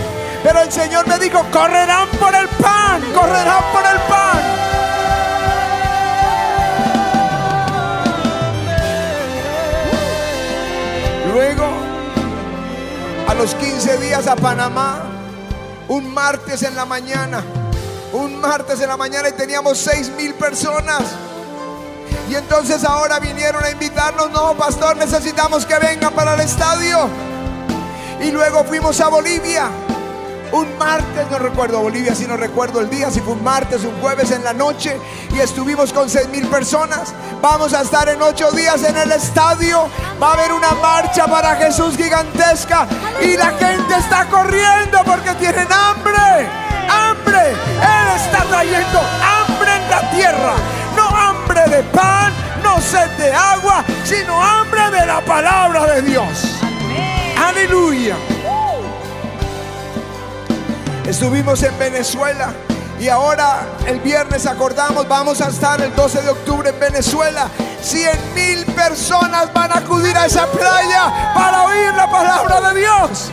Pero 0.43 0.61
el 0.61 0.71
Señor 0.71 1.05
me 1.07 1.19
dijo, 1.19 1.43
correrán 1.51 2.07
por 2.19 2.33
el 2.33 2.47
pan, 2.47 3.01
correrán 3.13 3.63
por 3.73 3.83
el 3.85 3.99
pan. 4.07 4.41
Luego, 11.33 11.67
a 13.27 13.33
los 13.33 13.53
15 13.55 13.97
días 13.97 14.25
a 14.27 14.35
Panamá, 14.37 15.06
un 15.87 16.13
martes 16.13 16.63
en 16.63 16.75
la 16.75 16.85
mañana, 16.85 17.43
un 18.13 18.39
martes 18.39 18.81
en 18.81 18.89
la 18.89 18.97
mañana 18.97 19.29
y 19.29 19.33
teníamos 19.33 19.77
6 19.77 20.11
mil 20.11 20.33
personas. 20.33 21.03
Y 22.29 22.35
entonces 22.35 22.83
ahora 22.83 23.19
vinieron 23.19 23.63
a 23.63 23.69
invitarnos, 23.69 24.29
no, 24.31 24.55
pastor, 24.55 24.97
necesitamos 24.97 25.65
que 25.65 25.77
vengan 25.79 26.13
para 26.13 26.33
el 26.33 26.41
estadio. 26.41 27.09
Y 28.21 28.31
luego 28.31 28.63
fuimos 28.65 28.99
a 28.99 29.07
Bolivia. 29.07 29.69
Un 30.51 30.77
martes, 30.77 31.29
no 31.29 31.39
recuerdo 31.39 31.81
Bolivia, 31.81 32.15
si 32.15 32.25
no 32.25 32.37
recuerdo 32.37 32.79
el 32.79 32.89
día, 32.89 33.11
si 33.11 33.19
fue 33.19 33.33
un 33.33 33.43
martes, 33.43 33.83
un 33.83 33.99
jueves 33.99 34.31
en 34.31 34.43
la 34.43 34.53
noche, 34.53 34.97
y 35.33 35.39
estuvimos 35.39 35.91
con 35.91 36.09
seis 36.09 36.27
mil 36.29 36.47
personas. 36.47 37.13
Vamos 37.41 37.73
a 37.73 37.81
estar 37.81 38.07
en 38.09 38.21
ocho 38.21 38.51
días 38.51 38.83
en 38.83 38.95
el 38.95 39.11
estadio. 39.11 39.89
Va 40.21 40.31
a 40.31 40.33
haber 40.33 40.53
una 40.53 40.71
marcha 40.71 41.27
para 41.27 41.55
Jesús 41.55 41.97
gigantesca, 41.97 42.87
y 43.21 43.35
la 43.35 43.51
gente 43.51 43.95
está 43.97 44.25
corriendo 44.25 45.03
porque 45.05 45.31
tienen 45.35 45.67
hambre. 45.71 46.47
Hambre. 46.89 47.51
Él 47.51 48.15
está 48.15 48.43
trayendo 48.45 48.99
hambre 48.99 49.75
en 49.75 49.89
la 49.89 50.11
tierra. 50.11 50.53
No 50.95 51.07
hambre 51.07 51.61
de 51.69 51.83
pan, 51.83 52.31
no 52.63 52.79
sed 52.81 53.09
de 53.17 53.33
agua, 53.33 53.83
sino 54.05 54.41
hambre 54.41 54.89
de 54.91 55.05
la 55.05 55.21
palabra 55.21 55.85
de 55.93 56.01
Dios. 56.03 56.61
Aleluya. 57.37 58.15
Estuvimos 61.07 61.63
en 61.63 61.79
Venezuela 61.79 62.53
Y 62.99 63.07
ahora 63.07 63.65
el 63.85 64.01
viernes 64.01 64.45
acordamos, 64.45 65.07
vamos 65.07 65.39
a 65.39 65.47
estar 65.47 65.79
el 65.81 65.95
12 65.95 66.21
de 66.21 66.29
octubre 66.29 66.69
en 66.69 66.79
Venezuela. 66.79 67.47
100 67.81 68.33
mil 68.33 68.65
personas 68.73 69.53
van 69.53 69.71
a 69.71 69.77
acudir 69.77 70.17
a 70.17 70.25
esa 70.25 70.47
playa 70.47 71.31
para 71.33 71.63
oír 71.63 71.93
la 71.95 72.09
palabra 72.09 72.59
de 72.69 72.79
Dios. 72.79 73.31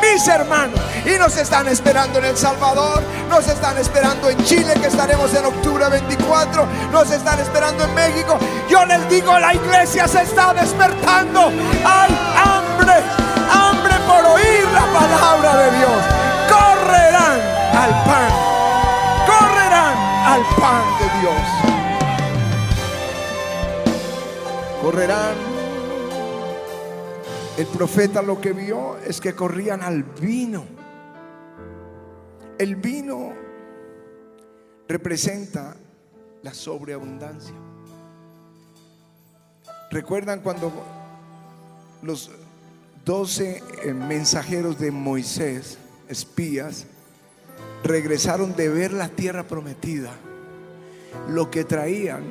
Mis 0.00 0.28
hermanos, 0.28 0.78
y 1.04 1.18
nos 1.18 1.36
están 1.36 1.66
esperando 1.66 2.18
en 2.18 2.26
El 2.26 2.36
Salvador, 2.36 3.02
nos 3.28 3.48
están 3.48 3.76
esperando 3.78 4.28
en 4.28 4.44
Chile, 4.44 4.74
que 4.74 4.86
estaremos 4.86 5.34
en 5.34 5.46
octubre 5.46 5.88
24, 5.88 6.66
nos 6.92 7.10
están 7.10 7.40
esperando 7.40 7.84
en 7.84 7.94
México. 7.94 8.38
Yo 8.68 8.84
les 8.84 9.08
digo, 9.08 9.36
la 9.38 9.54
iglesia 9.54 10.06
se 10.06 10.22
está 10.22 10.52
despertando. 10.52 11.50
Hay 11.84 12.16
hambre, 12.36 12.94
hambre 13.50 13.94
por 14.06 14.24
oír 14.32 14.64
la 14.72 14.86
palabra 14.92 15.56
de 15.56 15.78
Dios. 15.78 16.17
Al 17.72 17.90
pan, 18.04 18.32
correrán 19.26 19.96
al 20.26 20.42
pan 20.60 20.84
de 20.98 21.06
Dios. 21.20 21.42
Correrán 24.82 25.58
el 27.58 27.66
profeta 27.66 28.22
lo 28.22 28.40
que 28.40 28.52
vio 28.52 28.96
es 28.98 29.20
que 29.20 29.34
corrían 29.34 29.82
al 29.82 30.04
vino. 30.04 30.64
El 32.56 32.76
vino 32.76 33.32
representa 34.86 35.74
la 36.42 36.54
sobreabundancia. 36.54 37.54
¿Recuerdan 39.90 40.40
cuando 40.40 40.72
los 42.02 42.30
doce 43.04 43.60
eh, 43.82 43.92
mensajeros 43.92 44.78
de 44.78 44.92
Moisés, 44.92 45.78
espías, 46.08 46.86
regresaron 47.84 48.54
de 48.56 48.68
ver 48.68 48.92
la 48.92 49.08
tierra 49.08 49.44
prometida? 49.44 50.12
Lo 51.28 51.50
que 51.50 51.64
traían, 51.64 52.22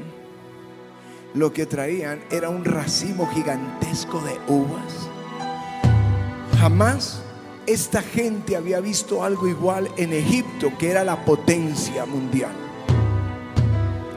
lo 1.34 1.54
que 1.54 1.66
traían 1.66 2.22
era 2.32 2.50
un 2.50 2.66
racimo 2.66 3.28
gigantesco 3.28 4.22
de 4.22 4.38
uvas 4.48 5.10
Jamás 6.60 7.22
esta 7.68 8.02
gente 8.02 8.56
había 8.56 8.80
visto 8.80 9.24
algo 9.24 9.48
igual 9.48 9.92
en 9.96 10.12
Egipto, 10.12 10.72
que 10.80 10.90
era 10.90 11.04
la 11.04 11.24
potencia 11.24 12.06
mundial. 12.06 12.52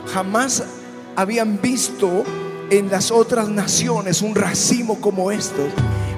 Jamás 0.06 0.64
habían 1.16 1.60
visto 1.60 2.24
en 2.70 2.90
las 2.90 3.10
otras 3.10 3.50
naciones 3.50 4.22
un 4.22 4.34
racimo 4.34 5.02
como 5.02 5.30
estos, 5.30 5.68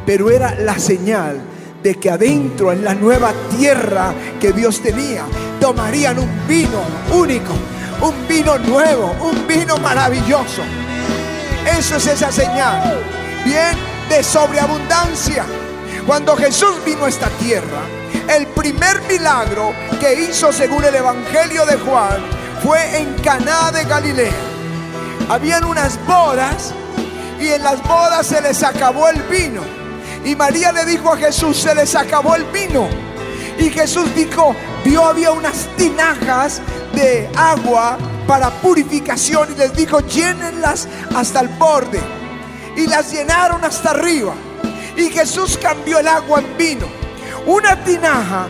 pero 0.07 0.31
era 0.31 0.55
la 0.55 0.79
señal 0.79 1.41
de 1.83 1.97
que 1.97 2.11
adentro, 2.11 2.73
en 2.73 2.85
la 2.85 2.95
nueva 2.95 3.33
tierra 3.57 4.15
que 4.41 4.53
Dios 4.53 4.81
tenía, 4.81 5.25
tomarían 5.61 6.19
un 6.19 6.47
vino 6.47 6.81
único, 7.13 7.53
un 8.01 8.29
vino 8.29 8.59
nuevo, 8.59 9.15
un 9.21 9.47
vino 9.47 9.77
maravilloso. 9.79 10.63
Eso 11.79 11.97
es 11.97 12.07
esa 12.07 12.31
señal, 12.31 13.03
bien 13.45 13.77
de 14.09 14.23
sobreabundancia. 14.23 15.45
Cuando 16.07 16.37
Jesús 16.37 16.85
vino 16.85 17.05
a 17.05 17.09
esta 17.09 17.29
tierra, 17.31 17.83
el 18.29 18.47
primer 18.49 19.03
milagro 19.03 19.73
que 20.01 20.23
hizo 20.23 20.53
según 20.53 20.85
el 20.85 20.95
Evangelio 20.95 21.65
de 21.67 21.77
Juan 21.79 22.23
fue 22.63 22.99
en 22.99 23.15
Caná 23.23 23.73
de 23.73 23.85
Galilea. 23.85 24.33
Habían 25.29 25.65
unas 25.65 25.99
bodas 26.07 26.73
y 27.41 27.49
en 27.49 27.63
las 27.63 27.83
bodas 27.83 28.27
se 28.27 28.41
les 28.41 28.63
acabó 28.63 29.09
el 29.09 29.23
vino. 29.23 29.82
Y 30.25 30.37
María 30.37 30.73
le 30.73 30.85
dijo 30.85 31.13
a 31.13 31.17
Jesús, 31.17 31.59
se 31.59 31.75
les 31.75 31.95
acabó 31.95 32.35
el 32.35 32.45
vino. 32.45 32.89
Y 33.59 33.71
Jesús 33.71 34.15
dijo, 34.15 34.55
vio 34.85 35.05
había 35.05 35.33
unas 35.33 35.69
tinajas 35.77 36.61
de 36.95 37.29
agua 37.37 37.99
para 38.27 38.51
purificación 38.51 39.53
y 39.53 39.59
les 39.59 39.75
dijo, 39.75 40.01
llénenlas 40.01 40.89
hasta 41.15 41.41
el 41.41 41.49
borde. 41.49 42.01
Y 42.77 42.87
las 42.87 43.13
llenaron 43.13 43.65
hasta 43.65 43.91
arriba. 43.91 44.35
Y 44.97 45.11
Jesús 45.11 45.59
cambió 45.61 45.99
el 45.99 46.09
agua 46.09 46.41
en 46.41 46.57
vino. 46.57 46.87
Una 47.47 47.83
tinaja 47.83 48.47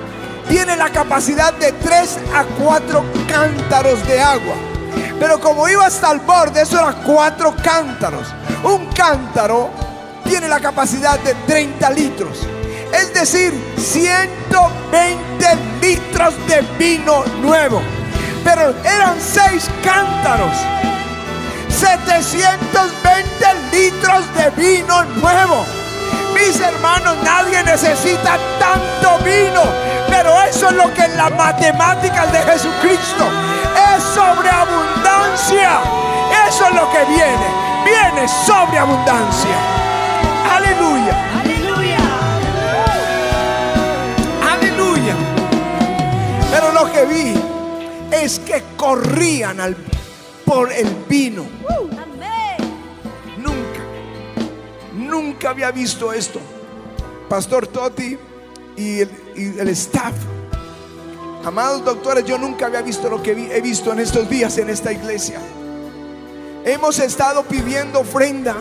tiene 0.48 0.76
la 0.76 0.90
capacidad 0.90 1.54
de 1.54 1.72
3 1.72 2.18
a 2.34 2.44
4 2.62 3.04
cántaros 3.26 4.06
de 4.06 4.20
agua. 4.20 4.54
Pero 5.18 5.40
como 5.40 5.68
iba 5.68 5.86
hasta 5.86 6.12
el 6.12 6.20
borde, 6.20 6.62
eso 6.62 6.78
eran 6.78 7.02
4 7.04 7.54
cántaros. 7.62 8.28
Un 8.62 8.86
cántaro 8.86 9.70
tiene 10.42 10.56
la 10.56 10.60
capacidad 10.60 11.20
de 11.20 11.34
30 11.46 11.90
litros. 11.90 12.48
Es 12.92 13.14
decir, 13.14 13.54
120 13.76 15.46
litros 15.80 16.34
de 16.48 16.62
vino 16.78 17.24
nuevo. 17.40 17.80
Pero 18.42 18.74
eran 18.82 19.20
6 19.20 19.70
cántaros. 19.84 20.52
720 21.68 23.46
litros 23.70 24.34
de 24.34 24.50
vino 24.60 25.04
nuevo. 25.20 25.64
Mis 26.34 26.58
hermanos, 26.58 27.16
nadie 27.22 27.62
necesita 27.62 28.36
tanto 28.58 29.18
vino, 29.24 29.62
pero 30.08 30.42
eso 30.42 30.70
es 30.70 30.74
lo 30.74 30.92
que 30.92 31.04
en 31.04 31.16
las 31.16 31.30
matemáticas 31.36 32.32
de 32.32 32.38
Jesucristo 32.38 33.28
es 33.94 34.02
sobreabundancia. 34.02 35.78
Eso 36.48 36.66
es 36.66 36.74
lo 36.74 36.90
que 36.90 37.04
viene, 37.04 37.46
viene 37.84 38.26
sobreabundancia. 38.44 39.81
Aleluya. 40.56 41.40
Aleluya. 41.40 41.98
Aleluya. 44.52 45.16
Pero 46.50 46.72
lo 46.72 46.92
que 46.92 47.04
vi 47.06 47.34
es 48.10 48.38
que 48.38 48.62
corrían 48.76 49.60
al, 49.60 49.76
por 50.44 50.72
el 50.72 50.88
vino. 51.08 51.46
Nunca 54.94 55.50
había 55.50 55.70
visto 55.70 56.12
esto. 56.12 56.40
Pastor 57.28 57.66
Toti 57.66 58.16
y 58.76 59.00
el, 59.00 59.68
staff. 59.68 60.14
Amados 61.44 61.84
doctores, 61.84 62.24
yo 62.24 62.38
nunca 62.38 62.66
había 62.66 62.82
visto 62.82 63.08
lo 63.10 63.22
que 63.22 63.32
he 63.32 63.60
visto 63.60 63.92
en 63.92 64.00
estos 64.00 64.28
días 64.28 64.56
en 64.58 64.70
esta 64.70 64.92
iglesia. 64.92 65.40
Hemos 66.64 66.98
estado 66.98 67.42
pidiendo 67.42 68.00
ofrenda 68.00 68.56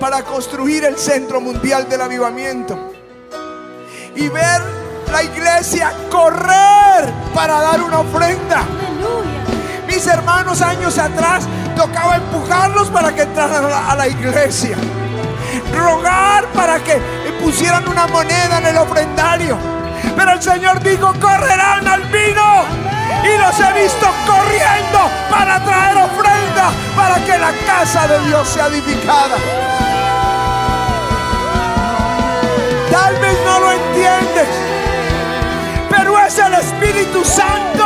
para 0.00 0.22
construir 0.22 0.84
el 0.84 0.96
Centro 0.96 1.40
Mundial 1.40 1.88
del 1.88 2.00
Avivamiento. 2.02 2.92
Y 4.14 4.28
ver 4.28 4.62
la 5.12 5.22
iglesia 5.22 5.92
correr 6.10 7.12
para 7.34 7.60
dar 7.60 7.82
una 7.82 8.00
ofrenda. 8.00 8.62
Mis 9.86 10.06
hermanos 10.06 10.60
años 10.62 10.98
atrás 10.98 11.44
tocaba 11.76 12.16
empujarlos 12.16 12.88
para 12.88 13.14
que 13.14 13.22
entraran 13.22 13.64
a 13.64 13.94
la 13.94 14.08
iglesia 14.08 14.76
rogar 15.72 16.46
para 16.52 16.78
que 16.82 17.00
pusieran 17.42 17.86
una 17.88 18.06
moneda 18.06 18.58
en 18.58 18.66
el 18.66 18.76
ofrendario. 18.78 19.58
Pero 20.16 20.32
el 20.32 20.42
Señor 20.42 20.80
dijo, 20.80 21.12
correrán 21.20 21.86
al 21.86 22.02
vino. 22.04 22.64
Y 23.22 23.38
los 23.38 23.60
he 23.60 23.82
visto 23.82 24.06
corriendo 24.26 25.10
para 25.30 25.62
traer 25.64 25.96
ofrenda 25.96 26.70
para 26.94 27.16
que 27.24 27.38
la 27.38 27.52
casa 27.66 28.06
de 28.06 28.20
Dios 28.26 28.48
sea 28.48 28.66
edificada. 28.66 29.36
Tal 32.90 33.14
vez 33.16 33.36
no 33.44 33.60
lo 33.60 33.72
entiendes, 33.72 34.48
pero 35.90 36.18
es 36.18 36.38
el 36.38 36.54
Espíritu 36.54 37.24
Santo 37.24 37.84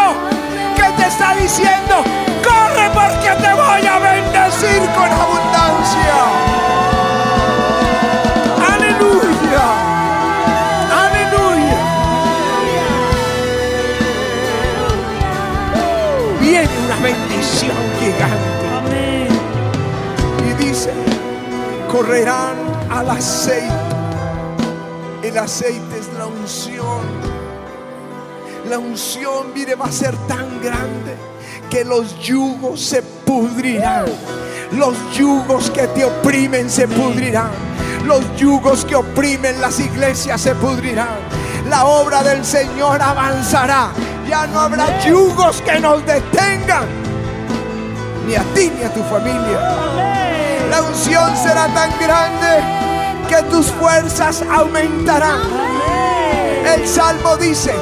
que 0.77 1.03
te 1.03 1.09
está 1.09 1.35
diciendo, 1.35 2.05
corre 2.45 2.91
porque 2.95 3.31
te 3.43 3.53
voy 3.55 3.87
a 3.87 3.99
bendecir 3.99 4.81
con 4.95 5.11
abundancia. 5.11 6.61
bendición 17.03 17.77
gigante. 17.99 19.29
Y 20.49 20.65
dice, 20.65 20.93
correrán 21.89 22.57
al 22.91 23.11
aceite. 23.11 23.90
El 25.31 25.39
aceite 25.39 25.97
es 25.97 26.09
la 26.19 26.27
unción. 26.27 27.03
La 28.69 28.81
unción, 28.81 29.55
mire, 29.55 29.77
va 29.77 29.85
a 29.85 29.93
ser 29.93 30.17
tan 30.27 30.61
grande 30.61 31.15
que 31.71 31.85
los 31.85 32.19
yugos 32.19 32.81
se 32.81 33.01
pudrirán. 33.01 34.07
Los 34.73 34.97
yugos 35.17 35.71
que 35.71 35.87
te 35.87 36.05
oprimen 36.05 36.69
se 36.69 36.89
pudrirán. 36.89 37.53
Los 38.07 38.25
yugos 38.37 38.85
que 38.85 38.97
oprimen 38.97 39.61
las 39.61 39.79
iglesias 39.79 40.41
se 40.41 40.57
pudrirán. 40.57 41.19
La 41.69 41.85
obra 41.85 42.25
del 42.25 42.45
Señor 42.45 43.01
avanzará 43.01 43.93
ya 44.29 44.49
no 44.49 44.59
habrá 44.59 44.99
yugos 45.05 45.63
que 45.63 45.79
nos 45.79 46.05
detengan, 46.05 46.87
ni 48.27 48.35
a 48.35 48.43
ti 48.53 48.73
ni 48.77 48.83
a 48.83 48.93
tu 48.93 49.03
familia. 49.05 49.61
La 50.71 50.83
unción 50.83 51.37
será 51.37 51.73
tan 51.73 51.97
grande 52.01 52.80
que 53.31 53.43
tus 53.45 53.67
fuerzas 53.67 54.43
aumentarán. 54.51 55.41
El 56.67 56.87
salmo 56.87 57.37
dice, 57.37 57.73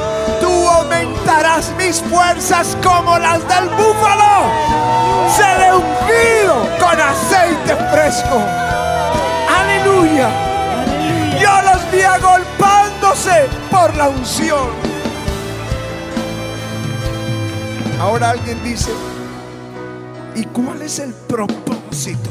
Tú 0.42 0.68
aumentarás 0.68 1.72
mis 1.78 2.00
fuerzas 2.02 2.76
como 2.82 3.18
las 3.18 3.40
del 3.48 3.68
búfalo. 3.70 4.52
Seré 5.34 5.72
ungido 5.72 6.68
con 6.78 7.00
aceite 7.00 7.74
fresco. 7.90 8.40
Aleluya. 9.58 10.28
Yo 11.40 11.62
los 11.62 11.90
vi 11.90 12.02
agolpándose 12.02 13.48
por 13.70 13.96
la 13.96 14.10
unción. 14.10 14.68
Ahora 18.00 18.30
alguien 18.30 18.62
dice, 18.62 18.92
¿y 20.34 20.44
cuál 20.44 20.82
es 20.82 20.98
el 20.98 21.12
propósito? 21.12 22.30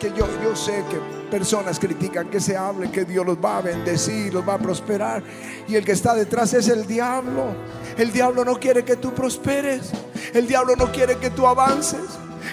Porque 0.00 0.18
yo, 0.18 0.26
yo 0.42 0.56
sé 0.56 0.82
que 0.88 0.98
personas 1.30 1.78
critican 1.78 2.30
que 2.30 2.40
se 2.40 2.56
hable, 2.56 2.90
que 2.90 3.04
Dios 3.04 3.26
los 3.26 3.36
va 3.36 3.58
a 3.58 3.60
bendecir, 3.60 4.32
los 4.32 4.48
va 4.48 4.54
a 4.54 4.58
prosperar. 4.58 5.22
Y 5.68 5.74
el 5.74 5.84
que 5.84 5.92
está 5.92 6.14
detrás 6.14 6.54
es 6.54 6.68
el 6.68 6.86
diablo. 6.86 7.54
El 7.98 8.10
diablo 8.10 8.42
no 8.42 8.58
quiere 8.58 8.82
que 8.82 8.96
tú 8.96 9.12
prosperes. 9.12 9.90
El 10.32 10.46
diablo 10.46 10.74
no 10.74 10.90
quiere 10.90 11.18
que 11.18 11.28
tú 11.28 11.46
avances. 11.46 12.00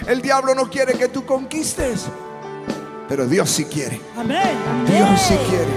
El 0.06 0.20
diablo 0.20 0.54
no 0.54 0.68
quiere 0.68 0.92
que 0.92 1.08
tú 1.08 1.24
conquistes. 1.24 2.04
Pero 3.08 3.26
Dios 3.26 3.48
sí 3.48 3.64
quiere. 3.64 3.98
Amén. 4.14 4.86
Dios 4.86 5.18
sí 5.18 5.34
quiere. 5.48 5.70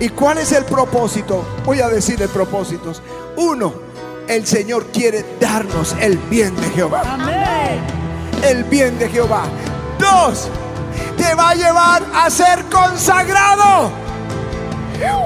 ¿Y 0.00 0.08
cuál 0.08 0.38
es 0.38 0.50
el 0.52 0.64
propósito? 0.64 1.44
Voy 1.66 1.80
a 1.82 1.90
decir 1.90 2.22
el 2.22 2.30
propósito. 2.30 2.92
Uno, 3.36 3.74
el 4.26 4.46
Señor 4.46 4.86
quiere 4.86 5.26
darnos 5.38 5.94
el 6.00 6.16
bien 6.16 6.56
de 6.56 6.70
Jehová. 6.70 7.02
Amén. 7.04 7.80
El 8.42 8.64
bien 8.64 8.98
de 8.98 9.10
Jehová. 9.10 9.44
Dos, 10.00 10.48
te 11.16 11.34
va 11.34 11.50
a 11.50 11.54
llevar 11.54 12.02
a 12.14 12.30
ser 12.30 12.64
consagrado. 12.66 13.90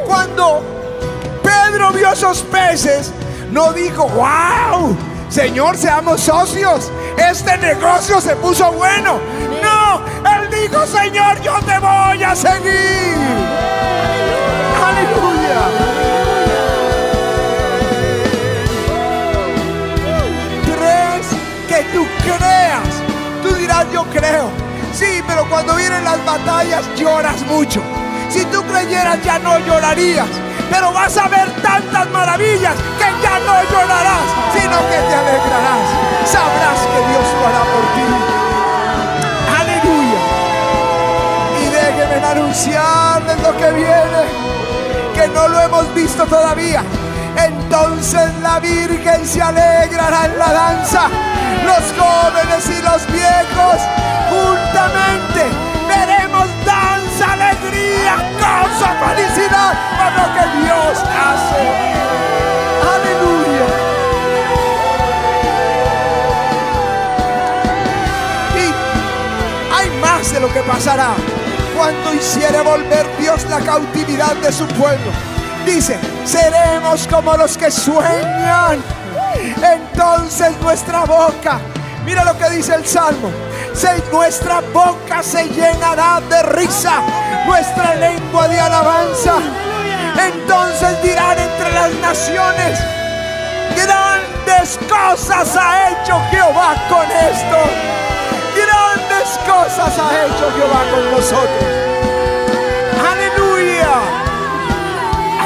Cuando 0.07 0.63
Pedro 1.43 1.91
vio 1.93 2.13
esos 2.13 2.43
peces, 2.43 3.13
no 3.51 3.73
dijo, 3.73 4.09
wow, 4.09 4.97
Señor, 5.29 5.77
seamos 5.77 6.21
socios. 6.21 6.91
Este 7.17 7.57
negocio 7.59 8.21
se 8.21 8.37
puso 8.37 8.71
bueno. 8.73 9.19
No, 9.63 10.01
él 10.31 10.51
dijo, 10.51 10.87
Señor, 10.87 11.41
yo 11.43 11.55
te 11.67 11.79
voy 11.79 12.23
a 12.23 12.35
seguir. 12.35 13.17
Aleluya. 14.87 15.61
Tres, 20.65 21.27
que 21.69 21.85
tú 21.93 22.07
creas. 22.23 22.89
Tú 23.43 23.55
dirás, 23.57 23.87
yo 23.93 24.05
creo. 24.13 24.64
Sí, 24.95 25.21
pero 25.27 25.45
cuando 25.51 25.75
vienen 25.75 26.05
las 26.05 26.25
batallas 26.25 26.85
lloras 26.97 27.43
mucho. 27.43 27.83
Si 28.31 28.45
tú 28.47 28.63
creyeras 28.63 29.21
ya 29.25 29.41
no 29.41 29.59
llorarías. 29.59 30.29
Pero 30.71 30.93
vas 30.93 31.17
a 31.17 31.27
ver 31.27 31.51
tantas 31.63 32.09
maravillas 32.11 32.75
que 32.97 33.23
ya 33.23 33.39
no 33.41 33.63
llorarás, 33.71 34.27
sino 34.53 34.79
que 34.89 34.97
te 34.97 35.15
alegrarás. 35.15 35.87
Sabrás 36.25 36.79
que 36.79 37.09
Dios 37.11 37.27
lo 37.41 37.47
hará 37.49 37.65
por 37.75 37.85
ti. 37.95 38.07
Aleluya. 39.61 40.21
Y 41.61 41.65
déjenme 41.71 42.27
anunciarles 42.27 43.41
lo 43.43 43.57
que 43.57 43.71
viene, 43.73 44.23
que 45.15 45.29
no 45.29 45.49
lo 45.49 45.61
hemos 45.61 45.93
visto 45.95 46.25
todavía. 46.27 46.85
Entonces 47.37 48.33
la 48.43 48.61
Virgen 48.61 49.27
se 49.27 49.43
alegrará 49.43 50.27
en 50.27 50.39
la 50.39 50.53
danza. 50.53 51.09
Los 51.65 51.83
jóvenes 51.99 52.71
y 52.71 52.83
los 52.83 53.07
viejos 53.13 53.81
juntamente 54.35 55.43
veremos 55.89 56.47
danza, 56.65 57.33
alegría, 57.33 58.15
gozo, 58.41 58.89
felicidad 59.07 59.73
por 59.99 60.13
lo 60.19 60.27
que 60.35 60.45
Dios 60.63 60.99
hace. 61.29 61.63
Aleluya. 62.95 63.67
Y 68.63 68.67
hay 69.75 69.91
más 70.01 70.33
de 70.33 70.41
lo 70.41 70.53
que 70.53 70.61
pasará 70.61 71.15
cuando 71.77 72.15
hiciere 72.15 72.61
volver 72.63 73.07
Dios 73.19 73.45
la 73.51 73.61
cautividad 73.61 74.35
de 74.37 74.53
su 74.53 74.67
pueblo. 74.69 75.11
Dice, 75.67 75.99
seremos 76.25 77.07
como 77.09 77.37
los 77.37 77.57
que 77.57 77.71
sueñan. 77.71 78.83
Entonces 79.63 80.53
nuestra 80.61 81.05
boca, 81.05 81.59
mira 82.05 82.25
lo 82.25 82.37
que 82.39 82.51
dice 82.51 82.75
el 82.75 82.87
Salmo, 82.87 83.31
se, 83.75 84.03
nuestra 84.11 84.61
boca 84.73 85.23
se 85.23 85.49
llenará 85.49 86.21
de 86.29 86.43
risa, 86.45 87.03
nuestra 87.47 87.95
lengua 87.97 88.49
de 88.49 88.61
alabanza. 88.61 89.35
Entonces 90.17 91.03
dirán 91.03 91.39
entre 91.39 91.73
las 91.73 91.93
naciones, 91.95 92.79
grandes 93.77 94.79
cosas 94.89 95.57
ha 95.57 95.91
hecho 95.91 96.21
Jehová 96.31 96.75
con 96.89 97.05
esto. 97.05 97.59
Grandes 98.55 99.39
cosas 99.47 99.99
ha 99.99 100.25
hecho 100.25 100.53
Jehová 100.57 100.85
con 100.91 101.11
nosotros. 101.11 101.65
Aleluya. 103.13 103.95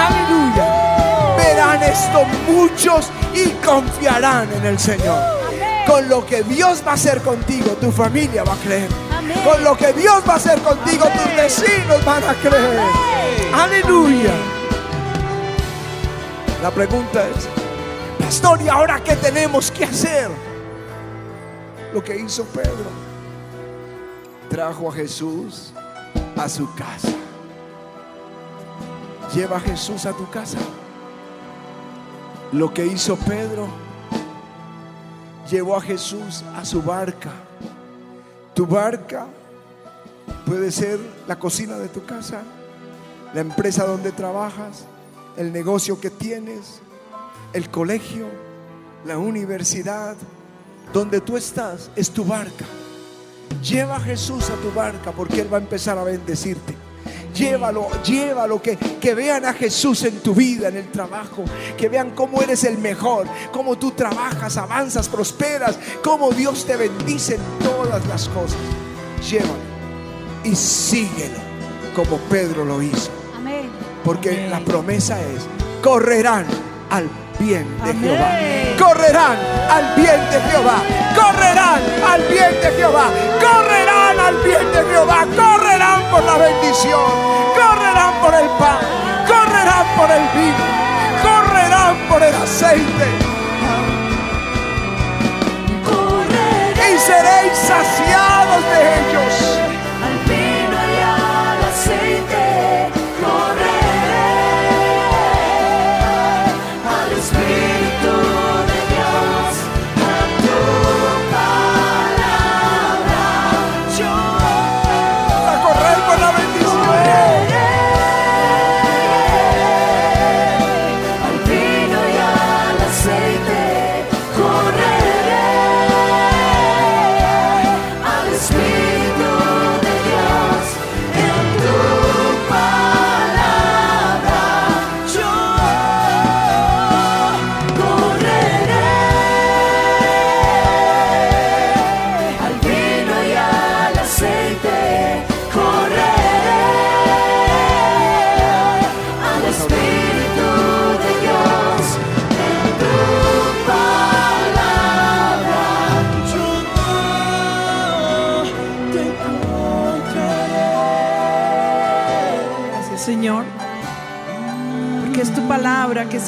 Aleluya. 0.07 1.37
Verán 1.37 1.83
esto 1.83 2.25
muchos 2.47 3.11
y 3.35 3.49
confiarán 3.65 4.53
en 4.53 4.67
el 4.67 4.79
Señor. 4.79 5.48
Con 5.89 6.07
lo 6.07 6.27
que 6.27 6.43
Dios 6.43 6.83
va 6.87 6.91
a 6.91 6.95
hacer 6.95 7.23
contigo, 7.23 7.71
tu 7.81 7.91
familia 7.91 8.45
va 8.45 8.53
a 8.53 8.57
creer. 8.59 8.91
Amén. 9.11 9.39
Con 9.43 9.65
lo 9.65 9.75
que 9.75 9.95
Dios 9.95 10.23
va 10.29 10.35
a 10.35 10.37
hacer 10.37 10.59
contigo, 10.61 11.07
tus 11.07 11.35
vecinos 11.35 12.05
van 12.05 12.23
a 12.25 12.35
creer. 12.35 12.79
Aleluya. 13.55 14.35
La 16.63 16.71
pregunta 16.71 17.27
es, 17.27 17.49
pastor, 18.19 18.61
¿y 18.61 18.69
ahora 18.69 19.03
qué 19.03 19.17
tenemos 19.17 19.71
que 19.71 19.87
hacer? 19.87 20.29
Lo 21.95 22.05
que 22.05 22.17
hizo 22.17 22.45
Pedro. 22.45 22.91
Trajo 24.51 24.91
a 24.91 24.93
Jesús 24.93 25.73
a 26.37 26.51
su 26.51 26.71
casa. 26.75 27.09
Lleva 29.35 29.57
a 29.57 29.61
Jesús 29.61 30.05
a 30.05 30.13
tu 30.13 30.29
casa. 30.29 30.59
Lo 32.53 32.75
que 32.75 32.85
hizo 32.87 33.17
Pedro, 33.17 33.69
llevó 35.51 35.77
a 35.77 35.81
Jesús 35.81 36.45
a 36.57 36.65
su 36.65 36.83
barca. 36.83 37.33
Tu 38.55 38.67
barca 38.67 39.27
puede 40.47 40.71
ser 40.71 40.99
la 41.27 41.39
cocina 41.39 41.77
de 41.79 41.89
tu 41.89 42.05
casa, 42.05 42.43
la 43.35 43.41
empresa 43.41 43.87
donde 43.87 44.13
trabajas, 44.13 44.85
el 45.37 45.53
negocio 45.53 46.01
que 46.01 46.11
tienes, 46.11 46.81
el 47.53 47.71
colegio, 47.71 48.27
la 49.05 49.19
universidad, 49.19 50.17
donde 50.93 51.21
tú 51.21 51.37
estás, 51.37 51.91
es 51.97 52.11
tu 52.11 52.25
barca. 52.25 52.65
Lleva 53.63 53.97
a 53.97 54.01
Jesús 54.01 54.51
a 54.51 54.57
tu 54.57 54.73
barca 54.73 55.13
porque 55.13 55.41
Él 55.41 55.53
va 55.53 55.59
a 55.59 55.61
empezar 55.61 55.99
a 55.99 56.05
bendecirte. 56.05 56.77
Llévalo, 57.39 57.89
llévalo, 58.03 58.61
que, 58.61 58.77
que 58.77 59.15
vean 59.15 59.45
a 59.45 59.53
Jesús 59.53 60.03
en 60.03 60.19
tu 60.21 60.35
vida, 60.35 60.69
en 60.69 60.77
el 60.77 60.91
trabajo, 60.91 61.45
que 61.77 61.89
vean 61.89 62.11
cómo 62.11 62.43
eres 62.43 62.65
el 62.65 62.79
mejor, 62.79 63.29
cómo 63.53 63.79
tú 63.79 63.93
trabajas, 63.93 64.57
avanzas, 64.57 65.09
prosperas, 65.09 65.79
cómo 66.03 66.33
Dios 66.33 66.67
te 66.67 66.77
bendice 66.77 67.37
en 67.37 67.43
todas 67.63 68.05
las 68.07 68.29
cosas. 68.31 68.59
Llévalo 69.31 69.69
y 70.43 70.57
síguelo 70.57 71.39
como 71.95 72.17
Pedro 72.29 72.65
lo 72.65 72.83
hizo. 72.83 73.11
Amén. 73.37 73.71
Porque 74.05 74.49
la 74.49 74.59
promesa 74.61 75.21
es, 75.21 75.47
correrán 75.83 76.45
al 76.91 77.09
bien 77.39 77.67
de 77.85 77.91
Amén. 77.91 78.03
Jehová. 78.03 78.39
Correrán 78.79 79.37
al 79.71 79.95
bien 79.97 80.21
de 80.31 80.41
Jehová. 80.41 80.83
Correrán 81.15 81.81
al 82.05 82.23
bien 82.23 82.61
de 82.63 82.71
Jehová. 82.73 83.11
Correrán 83.41 84.21
al 84.21 84.37
bien 84.43 84.73
de 84.73 84.91
Jehová. 84.91 85.27
Correrán 85.37 86.03
por 86.11 86.25
la 86.25 86.39
bendición. 86.39 87.28
Por 88.29 88.37
el 88.37 88.49
pan. 88.59 88.77
Correrán 89.27 89.87
por 89.97 90.11
el 90.11 90.23
vino. 90.37 90.65
Correrán 91.23 91.97
por 92.11 92.23
el 92.23 92.35
aceite. 92.35 93.07
Y 96.77 96.99
seréis 96.99 97.57
saciados 97.57 98.63
de 98.71 99.01
ellos. 99.01 99.38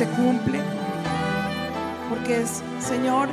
Se 0.00 0.06
cumple, 0.12 0.58
porque 2.08 2.40
es, 2.40 2.62
Señor, 2.78 3.28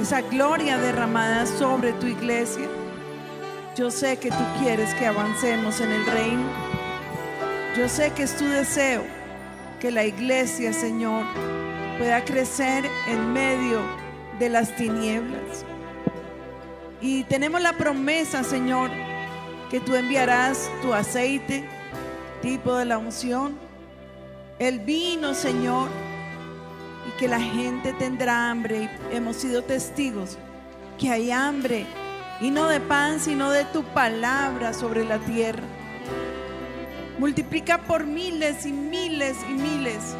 esa 0.00 0.22
gloria 0.22 0.78
derramada 0.78 1.44
sobre 1.44 1.92
tu 1.92 2.06
iglesia. 2.06 2.66
Yo 3.76 3.90
sé 3.90 4.16
que 4.16 4.30
tú 4.30 4.42
quieres 4.58 4.94
que 4.94 5.04
avancemos 5.04 5.78
en 5.82 5.92
el 5.92 6.06
reino. 6.06 6.48
Yo 7.76 7.86
sé 7.90 8.12
que 8.12 8.22
es 8.22 8.34
tu 8.34 8.46
deseo 8.46 9.04
que 9.78 9.90
la 9.90 10.06
iglesia, 10.06 10.72
Señor, 10.72 11.26
pueda 11.98 12.24
crecer 12.24 12.86
en 13.08 13.34
medio 13.34 13.82
de 14.38 14.48
las 14.48 14.74
tinieblas. 14.74 15.66
Y 17.02 17.24
tenemos 17.24 17.60
la 17.60 17.74
promesa, 17.74 18.42
Señor, 18.42 18.88
que 19.70 19.80
tú 19.80 19.94
enviarás 19.94 20.70
tu 20.80 20.94
aceite, 20.94 21.68
tipo 22.40 22.74
de 22.74 22.86
la 22.86 22.96
unción, 22.96 23.66
el 24.58 24.80
vino, 24.80 25.34
Señor, 25.34 26.05
y 27.06 27.10
que 27.18 27.28
la 27.28 27.40
gente 27.40 27.92
tendrá 27.94 28.50
hambre. 28.50 28.90
Y 29.12 29.16
hemos 29.16 29.36
sido 29.36 29.62
testigos 29.62 30.38
que 30.98 31.10
hay 31.10 31.30
hambre, 31.30 31.86
y 32.40 32.50
no 32.50 32.68
de 32.68 32.80
pan, 32.80 33.20
sino 33.20 33.50
de 33.50 33.64
tu 33.66 33.82
palabra 33.82 34.72
sobre 34.72 35.04
la 35.04 35.18
tierra. 35.18 35.62
Multiplica 37.18 37.78
por 37.78 38.04
miles 38.04 38.66
y 38.66 38.72
miles 38.72 39.36
y 39.48 39.52
miles 39.52 40.14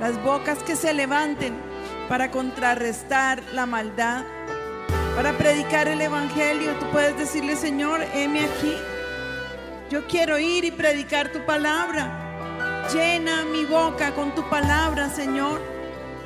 las 0.00 0.22
bocas 0.22 0.62
que 0.62 0.76
se 0.76 0.92
levanten 0.92 1.54
para 2.08 2.30
contrarrestar 2.30 3.42
la 3.52 3.66
maldad, 3.66 4.24
para 5.16 5.32
predicar 5.32 5.88
el 5.88 6.00
Evangelio. 6.00 6.72
Tú 6.80 6.86
puedes 6.90 7.16
decirle, 7.16 7.56
Señor, 7.56 8.02
heme 8.14 8.40
aquí. 8.40 8.74
Yo 9.90 10.06
quiero 10.06 10.38
ir 10.38 10.64
y 10.64 10.70
predicar 10.70 11.30
tu 11.30 11.44
palabra. 11.46 12.23
Llena 12.92 13.44
mi 13.44 13.64
boca 13.64 14.12
con 14.14 14.34
tu 14.34 14.48
palabra, 14.48 15.08
Señor. 15.08 15.60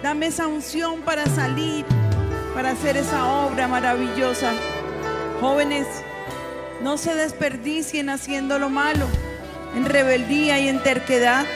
Dame 0.03 0.27
esa 0.27 0.47
unción 0.47 1.01
para 1.03 1.27
salir, 1.27 1.85
para 2.55 2.71
hacer 2.71 2.97
esa 2.97 3.27
obra 3.27 3.68
maravillosa. 3.68 4.53
Jóvenes, 5.40 5.87
no 6.83 6.99
se 6.99 7.14
desperdicien 7.14 8.11
haciendo 8.11 8.59
lo 8.59 8.71
malo, 8.71 9.07
en 9.75 9.85
rebeldía 9.85 10.59
y 10.59 10.68
en 10.68 10.83
terquedad. 10.83 11.47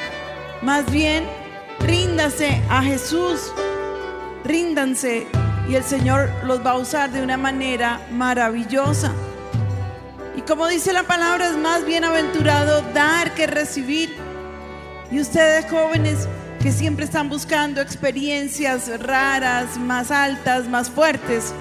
Más 0.63 0.91
bien, 0.91 1.25
ríndase 1.81 2.63
a 2.71 2.83
Jesús. 2.83 3.53
Ríndanse 4.45 5.27
y 5.69 5.75
el 5.75 5.85
Señor 5.85 6.31
los 6.45 6.65
va 6.65 6.73
a 6.73 6.79
usar 6.79 7.11
de 7.11 7.23
una 7.23 7.37
manera 7.37 8.01
maravillosa. 8.13 9.13
Y 10.37 10.43
como 10.43 10.67
dice 10.69 10.93
la 10.93 11.03
palabra, 11.03 11.49
es 11.49 11.57
más 11.57 11.85
bienaventurado 11.85 12.83
dar 12.95 13.35
que 13.35 13.47
recibir. 13.47 14.22
Y 15.13 15.21
ustedes 15.21 15.71
jóvenes 15.71 16.27
que 16.63 16.73
siempre 16.73 17.05
están 17.05 17.29
buscando 17.29 17.83
experiencias 17.83 18.91
raras, 18.99 19.77
más 19.77 20.11
altas, 20.11 20.69
más 20.69 20.89
fuertes, 20.89 21.53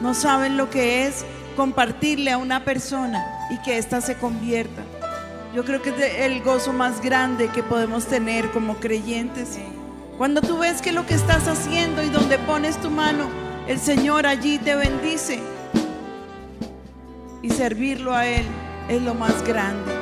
no 0.00 0.14
saben 0.14 0.56
lo 0.56 0.70
que 0.70 1.06
es 1.06 1.24
compartirle 1.56 2.30
a 2.30 2.38
una 2.38 2.64
persona 2.64 3.26
y 3.50 3.58
que 3.62 3.78
ésta 3.78 4.00
se 4.00 4.14
convierta. 4.14 4.82
Yo 5.52 5.64
creo 5.64 5.82
que 5.82 5.90
es 5.90 6.20
el 6.20 6.42
gozo 6.44 6.72
más 6.72 7.02
grande 7.02 7.48
que 7.48 7.64
podemos 7.64 8.06
tener 8.06 8.52
como 8.52 8.76
creyentes. 8.76 9.58
Cuando 10.16 10.40
tú 10.40 10.58
ves 10.58 10.80
que 10.80 10.92
lo 10.92 11.06
que 11.06 11.14
estás 11.14 11.48
haciendo 11.48 12.04
y 12.04 12.08
donde 12.08 12.38
pones 12.38 12.80
tu 12.80 12.90
mano, 12.90 13.28
el 13.66 13.80
Señor 13.80 14.26
allí 14.26 14.58
te 14.58 14.76
bendice. 14.76 15.40
Y 17.42 17.50
servirlo 17.50 18.14
a 18.14 18.26
Él 18.26 18.46
es 18.88 19.02
lo 19.02 19.14
más 19.14 19.42
grande. 19.42 19.92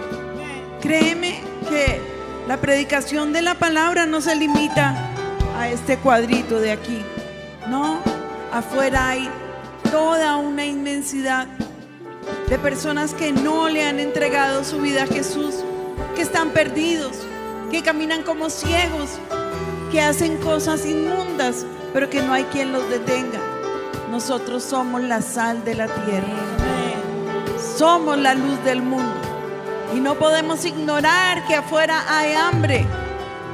Créeme 0.83 1.41
que 1.69 2.04
la 2.47 2.59
predicación 2.59 3.33
de 3.33 3.43
la 3.43 3.55
palabra 3.55 4.07
no 4.07 4.21
se 4.21 4.37
limita 4.37 4.95
a 5.57 5.69
este 5.69 5.97
cuadrito 5.97 6.61
de 6.61 6.73
aquí. 6.73 7.03
No, 7.69 8.01
afuera 8.53 9.09
hay 9.11 9.31
toda 9.91 10.37
una 10.37 10.67
inmensidad 10.67 11.47
de 12.49 12.59
personas 12.59 13.15
que 13.15 13.33
no 13.33 13.69
le 13.69 13.85
han 13.85 13.99
entregado 13.99 14.63
su 14.65 14.79
vida 14.79 15.05
a 15.05 15.07
Jesús, 15.07 15.55
que 16.15 16.23
están 16.23 16.51
perdidos, 16.51 17.17
que 17.71 17.83
caminan 17.83 18.23
como 18.23 18.51
ciegos, 18.51 19.19
que 19.91 20.01
hacen 20.03 20.37
cosas 20.39 20.85
inmundas, 20.85 21.65
pero 21.93 22.11
que 22.11 22.23
no 22.23 22.33
hay 22.35 22.45
quien 22.45 22.73
los 22.73 22.89
detenga. 22.91 23.41
Nosotros 24.11 24.63
somos 24.63 25.03
la 25.03 25.23
sal 25.23 25.65
de 25.65 25.75
la 25.75 25.87
tierra. 25.87 26.29
Somos 27.77 28.19
la 28.19 28.35
luz 28.35 28.63
del 28.65 28.83
mundo. 28.83 29.24
Y 29.95 30.01
no 30.01 30.17
podemos 30.17 30.65
ignorar 30.65 31.47
que 31.47 31.55
afuera 31.55 32.05
hay 32.09 32.35
hambre. 32.35 32.85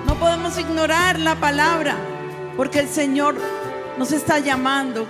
No 0.07 0.15
podemos 0.15 0.59
ignorar 0.59 1.19
la 1.19 1.37
palabra, 1.37 1.95
porque 2.57 2.81
el 2.81 2.89
Señor 2.89 3.37
nos 3.99 4.11
está 4.13 4.39
llamando. 4.39 5.07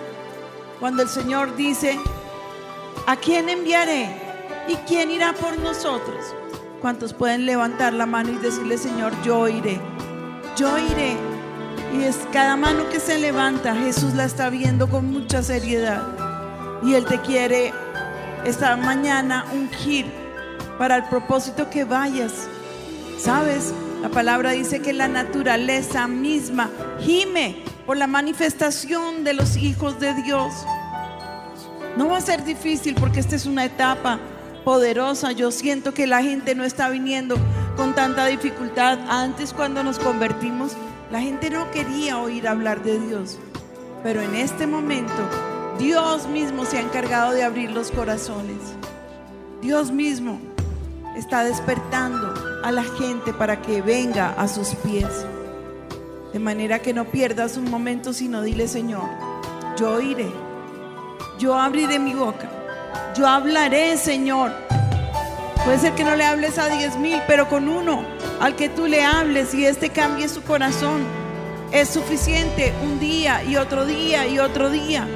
Cuando 0.81 1.03
el 1.03 1.09
Señor 1.09 1.55
dice, 1.55 2.01
¿a 3.07 3.15
quién 3.15 3.49
enviaré? 3.49 4.11
¿Y 4.67 4.75
quién 4.89 5.13
irá 5.13 5.33
por 5.33 5.57
nosotros? 5.59 6.35
¿Cuántos 6.81 7.15
pueden 7.15 7.47
levantar 7.47 7.93
la 7.93 8.07
mano 8.07 8.31
y 8.31 8.37
decirle, 8.39 8.77
Señor, 8.77 9.13
yo 9.23 9.47
iré? 9.47 9.81
Yo 10.57 10.77
iré. 10.79 11.17
Y 11.97 12.03
es 12.03 12.19
cada 12.33 12.57
mano 12.57 12.89
que 12.89 12.99
se 12.99 13.19
levanta, 13.19 13.77
Jesús 13.77 14.15
la 14.15 14.25
está 14.25 14.51
viendo 14.51 14.89
con 14.89 15.11
mucha 15.13 15.45
seriedad. 15.45 16.03
Y 16.83 16.95
Él 16.95 17.05
te 17.05 17.21
quiere 17.21 17.73
esta 18.45 18.77
mañana 18.77 19.45
ungir 19.53 20.20
para 20.81 20.97
el 20.97 21.05
propósito 21.05 21.69
que 21.69 21.85
vayas. 21.85 22.49
¿Sabes? 23.19 23.75
La 24.01 24.09
palabra 24.09 24.53
dice 24.53 24.81
que 24.81 24.95
la 24.95 25.09
naturaleza 25.09 26.09
misma 26.09 26.71
gime 27.01 27.63
por 27.85 27.99
la 27.99 28.07
manifestación 28.07 29.23
de 29.23 29.35
los 29.35 29.59
hijos 29.59 30.01
de 30.01 30.15
Dios. 30.23 30.55
No 31.99 32.09
va 32.09 32.17
a 32.17 32.23
ser 32.23 32.45
difícil 32.45 32.95
porque 32.95 33.21
esta 33.21 33.37
es 33.37 33.45
una 33.45 33.67
etapa 33.67 34.21
poderosa. 34.65 35.33
Yo 35.33 35.51
siento 35.51 35.93
que 35.93 36.07
la 36.07 36.23
gente 36.23 36.55
no 36.55 36.65
está 36.65 36.89
viniendo 36.89 37.37
con 37.77 37.95
tanta 37.95 38.25
dificultad. 38.25 38.99
Antes 39.07 39.53
cuando 39.53 39.85
nos 39.85 39.99
convertimos, 39.99 40.73
la 41.13 41.21
gente 41.21 41.51
no 41.51 41.71
quería 41.73 42.17
oír 42.17 42.49
hablar 42.49 42.83
de 42.83 42.99
Dios. 43.01 43.39
Pero 44.03 44.23
en 44.23 44.35
este 44.35 44.67
momento, 44.67 45.29
Dios 45.79 46.27
mismo 46.27 46.65
se 46.65 46.79
ha 46.79 46.81
encargado 46.81 47.33
de 47.33 47.43
abrir 47.43 47.71
los 47.71 47.91
corazones. 47.91 48.57
Dios 49.61 49.91
mismo 49.91 50.41
está 51.17 51.45
despertando 51.45 52.35
a 52.63 52.71
la 52.71 52.85
gente 52.85 53.33
para 53.33 53.61
que 53.63 53.83
venga 53.83 54.35
a 54.37 54.49
sus 54.49 54.75
pies. 54.77 55.27
De 56.33 56.39
manera 56.39 56.81
que 56.81 56.93
no 56.93 57.07
pierdas 57.07 57.57
un 57.57 57.71
momento, 57.71 58.13
sino 58.13 58.43
dile, 58.43 58.69
Señor, 58.69 59.09
yo 59.77 60.01
iré. 60.01 60.31
Yo 61.39 61.59
abriré 61.59 61.99
mi 61.99 62.15
boca. 62.15 62.49
Yo 63.17 63.27
hablaré, 63.27 63.97
Señor. 63.97 64.53
Puede 65.65 65.79
ser 65.79 65.95
que 65.95 66.05
no 66.05 66.15
le 66.17 66.25
hables 66.25 66.59
a 66.59 66.69
diez 66.69 66.97
mil, 66.97 67.21
pero 67.27 67.49
con 67.49 67.69
uno 67.69 68.05
al 68.41 68.57
que 68.57 68.71
tú 68.71 68.87
le 68.87 69.05
hables 69.05 69.53
y 69.53 69.67
este 69.67 69.91
cambie 69.91 70.27
su 70.29 70.43
corazón, 70.43 71.03
es 71.73 71.91
suficiente 71.91 72.73
un 72.83 72.99
día 72.99 73.45
y 73.45 73.57
otro 73.57 73.85
día 73.85 74.27
y 74.27 74.39
otro 74.39 74.71
día. 74.71 75.07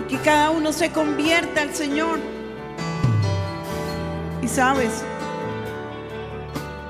Y 0.00 0.08
que 0.10 0.18
cada 0.18 0.50
uno 0.50 0.72
se 0.72 0.90
convierta 0.90 1.62
al 1.62 1.74
Señor. 1.74 2.18
Y 4.42 4.48
sabes, 4.48 5.04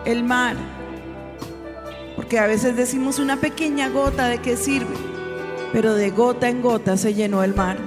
el 0.04 0.24
mar, 0.24 0.56
porque 2.16 2.38
a 2.38 2.46
veces 2.46 2.76
decimos 2.76 3.18
una 3.18 3.36
pequeña 3.36 3.88
gota 3.88 4.26
de 4.26 4.38
qué 4.38 4.56
sirve, 4.56 4.96
pero 5.72 5.94
de 5.94 6.10
gota 6.10 6.48
en 6.48 6.62
gota 6.62 6.96
se 6.96 7.14
llenó 7.14 7.42
el 7.42 7.54
mar. 7.54 7.78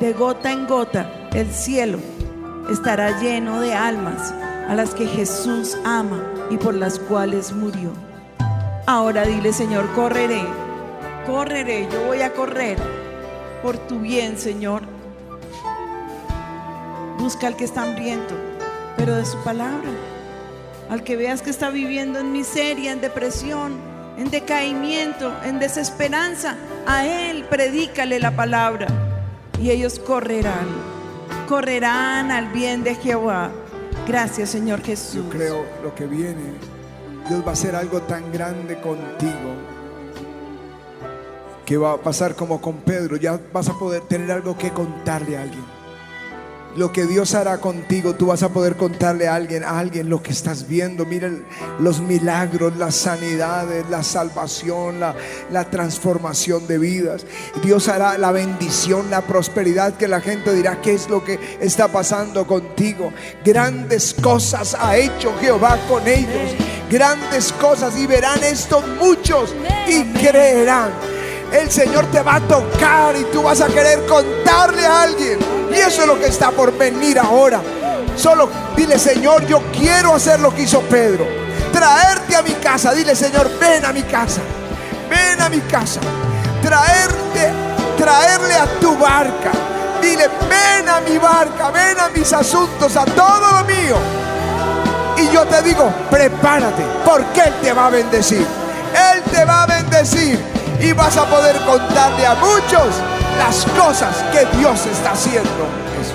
De 0.00 0.12
gota 0.12 0.52
en 0.52 0.66
gota 0.66 1.10
el 1.32 1.50
cielo 1.50 1.98
estará 2.70 3.18
lleno 3.20 3.60
de 3.60 3.74
almas 3.74 4.32
a 4.68 4.74
las 4.74 4.94
que 4.94 5.06
Jesús 5.06 5.76
ama 5.84 6.22
y 6.50 6.56
por 6.56 6.74
las 6.74 6.98
cuales 6.98 7.52
murió. 7.52 7.90
Ahora 8.86 9.24
dile, 9.24 9.52
Señor, 9.52 9.86
correré, 9.94 10.42
correré, 11.26 11.88
yo 11.90 12.04
voy 12.06 12.22
a 12.22 12.32
correr 12.32 12.78
por 13.62 13.78
tu 13.78 14.00
bien, 14.00 14.38
Señor. 14.38 14.82
Busca 17.18 17.48
al 17.48 17.56
que 17.56 17.64
está 17.64 17.82
hambriento, 17.82 18.34
pero 18.96 19.16
de 19.16 19.24
su 19.24 19.36
palabra. 19.38 19.90
Al 20.88 21.02
que 21.02 21.16
veas 21.16 21.42
que 21.42 21.50
está 21.50 21.70
viviendo 21.70 22.18
en 22.18 22.32
miseria, 22.32 22.92
en 22.92 23.00
depresión, 23.00 23.74
en 24.16 24.30
decaimiento, 24.30 25.32
en 25.44 25.58
desesperanza, 25.58 26.56
a 26.86 27.06
él 27.06 27.44
predícale 27.44 28.20
la 28.20 28.30
palabra 28.36 28.86
y 29.60 29.70
ellos 29.70 29.98
correrán, 29.98 30.68
correrán 31.48 32.30
al 32.30 32.48
bien 32.48 32.84
de 32.84 32.94
Jehová. 32.94 33.50
Gracias, 34.06 34.50
Señor 34.50 34.82
Jesús. 34.82 35.24
Yo 35.24 35.28
creo 35.28 35.66
lo 35.82 35.94
que 35.94 36.06
viene, 36.06 36.52
Dios 37.28 37.44
va 37.44 37.50
a 37.50 37.52
hacer 37.52 37.74
algo 37.74 38.02
tan 38.02 38.32
grande 38.32 38.80
contigo 38.80 39.54
que 41.64 41.76
va 41.76 41.94
a 41.94 41.96
pasar 41.96 42.36
como 42.36 42.60
con 42.60 42.76
Pedro. 42.76 43.16
Ya 43.16 43.40
vas 43.52 43.68
a 43.68 43.76
poder 43.76 44.02
tener 44.02 44.30
algo 44.30 44.56
que 44.56 44.70
contarle 44.70 45.36
a 45.36 45.42
alguien. 45.42 45.75
Lo 46.76 46.92
que 46.92 47.06
Dios 47.06 47.34
hará 47.34 47.58
contigo, 47.58 48.14
tú 48.14 48.26
vas 48.26 48.42
a 48.42 48.50
poder 48.50 48.76
contarle 48.76 49.28
a 49.28 49.34
alguien, 49.34 49.64
a 49.64 49.78
alguien 49.78 50.10
lo 50.10 50.22
que 50.22 50.32
estás 50.32 50.68
viendo. 50.68 51.06
Miren 51.06 51.44
los 51.78 52.00
milagros, 52.00 52.76
las 52.76 52.94
sanidades, 52.94 53.88
la 53.88 54.02
salvación, 54.02 55.00
la, 55.00 55.14
la 55.50 55.70
transformación 55.70 56.66
de 56.66 56.78
vidas. 56.78 57.24
Dios 57.62 57.88
hará 57.88 58.18
la 58.18 58.30
bendición, 58.30 59.10
la 59.10 59.22
prosperidad 59.22 59.94
que 59.94 60.06
la 60.06 60.20
gente 60.20 60.52
dirá, 60.52 60.80
¿qué 60.82 60.92
es 60.92 61.08
lo 61.08 61.24
que 61.24 61.40
está 61.60 61.88
pasando 61.88 62.46
contigo? 62.46 63.12
Grandes 63.44 64.14
cosas 64.14 64.76
ha 64.78 64.96
hecho 64.96 65.34
Jehová 65.40 65.78
con 65.88 66.06
ellos. 66.06 66.54
Grandes 66.90 67.52
cosas 67.52 67.96
y 67.98 68.06
verán 68.06 68.44
esto 68.44 68.82
muchos 69.00 69.54
y 69.88 70.04
creerán. 70.12 71.15
El 71.52 71.70
Señor 71.70 72.06
te 72.06 72.20
va 72.20 72.36
a 72.36 72.40
tocar 72.40 73.16
y 73.16 73.24
tú 73.32 73.42
vas 73.42 73.60
a 73.60 73.66
querer 73.66 74.04
contarle 74.06 74.84
a 74.84 75.02
alguien. 75.02 75.38
Y 75.70 75.74
eso 75.74 76.02
es 76.02 76.06
lo 76.06 76.18
que 76.18 76.26
está 76.26 76.50
por 76.50 76.76
venir 76.76 77.18
ahora. 77.18 77.60
Solo 78.16 78.48
dile, 78.76 78.98
Señor, 78.98 79.46
yo 79.46 79.62
quiero 79.72 80.14
hacer 80.14 80.40
lo 80.40 80.54
que 80.54 80.62
hizo 80.62 80.80
Pedro. 80.82 81.26
Traerte 81.72 82.36
a 82.36 82.42
mi 82.42 82.52
casa. 82.52 82.92
Dile, 82.92 83.14
Señor, 83.14 83.50
ven 83.60 83.84
a 83.84 83.92
mi 83.92 84.02
casa. 84.02 84.40
Ven 85.08 85.40
a 85.40 85.48
mi 85.48 85.60
casa. 85.60 86.00
Traerte, 86.62 87.52
traerle 87.96 88.54
a 88.54 88.66
tu 88.80 88.96
barca. 88.96 89.52
Dile, 90.00 90.28
ven 90.48 90.88
a 90.88 91.00
mi 91.00 91.16
barca, 91.18 91.70
ven 91.70 91.98
a 91.98 92.08
mis 92.08 92.32
asuntos, 92.32 92.96
a 92.96 93.04
todo 93.04 93.40
lo 93.52 93.64
mío. 93.64 93.96
Y 95.16 95.34
yo 95.34 95.44
te 95.46 95.62
digo, 95.62 95.90
prepárate, 96.10 96.84
porque 97.04 97.40
Él 97.40 97.54
te 97.62 97.72
va 97.72 97.86
a 97.86 97.90
bendecir. 97.90 98.46
Él 99.12 99.22
te 99.30 99.44
va 99.44 99.62
a 99.62 99.66
bendecir 99.66 100.55
y 100.80 100.92
vas 100.92 101.16
a 101.16 101.24
poder 101.26 101.56
contarle 101.64 102.26
a 102.26 102.34
muchos 102.34 102.94
las 103.38 103.64
cosas 103.78 104.16
que 104.32 104.44
Dios 104.58 104.86
está 104.86 105.12
haciendo. 105.12 105.48
Eso. 106.00 106.14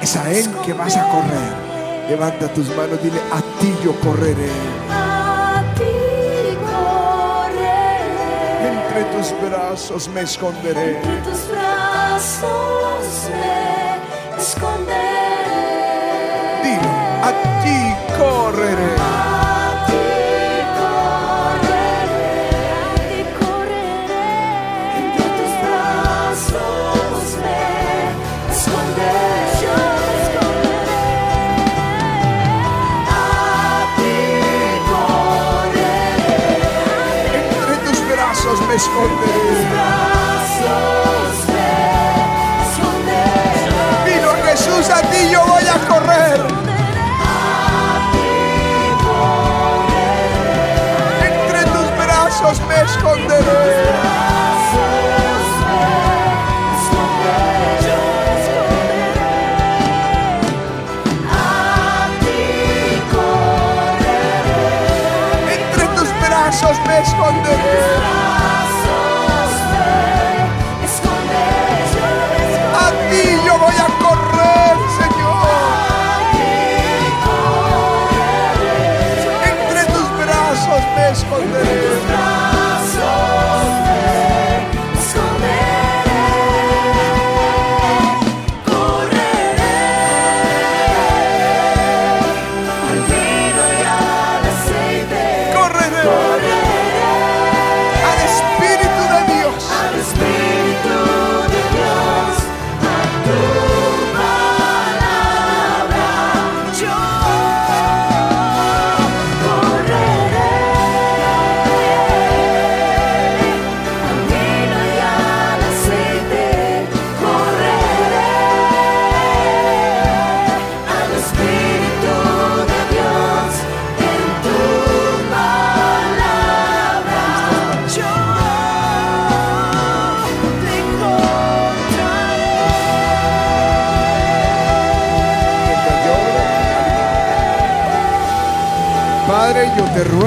Es 0.00 0.16
a 0.16 0.30
Él 0.30 0.48
que 0.64 0.72
vas 0.72 0.96
a 0.96 1.08
correr. 1.10 1.68
Levanta 2.08 2.48
tus 2.54 2.68
manos, 2.74 3.02
dile, 3.02 3.20
a 3.30 3.40
ti 3.60 3.74
yo 3.84 3.92
correré. 4.00 4.48
Entre 8.98 9.16
tus 9.16 9.40
brazos 9.40 10.08
me 10.08 10.22
esconderé. 10.22 10.96
Entre 10.96 11.18
tus 11.18 11.48
brazos 11.48 13.30
me 13.30 14.42
esconderé. 14.42 14.98
Dile, 16.64 16.88
a 17.22 17.32
ti 17.62 18.18
correré. 18.18 19.27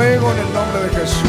Ruego 0.02 0.32
en 0.32 0.38
el 0.40 0.54
nombre 0.54 0.82
de 0.82 0.90
Jesús 0.90 1.28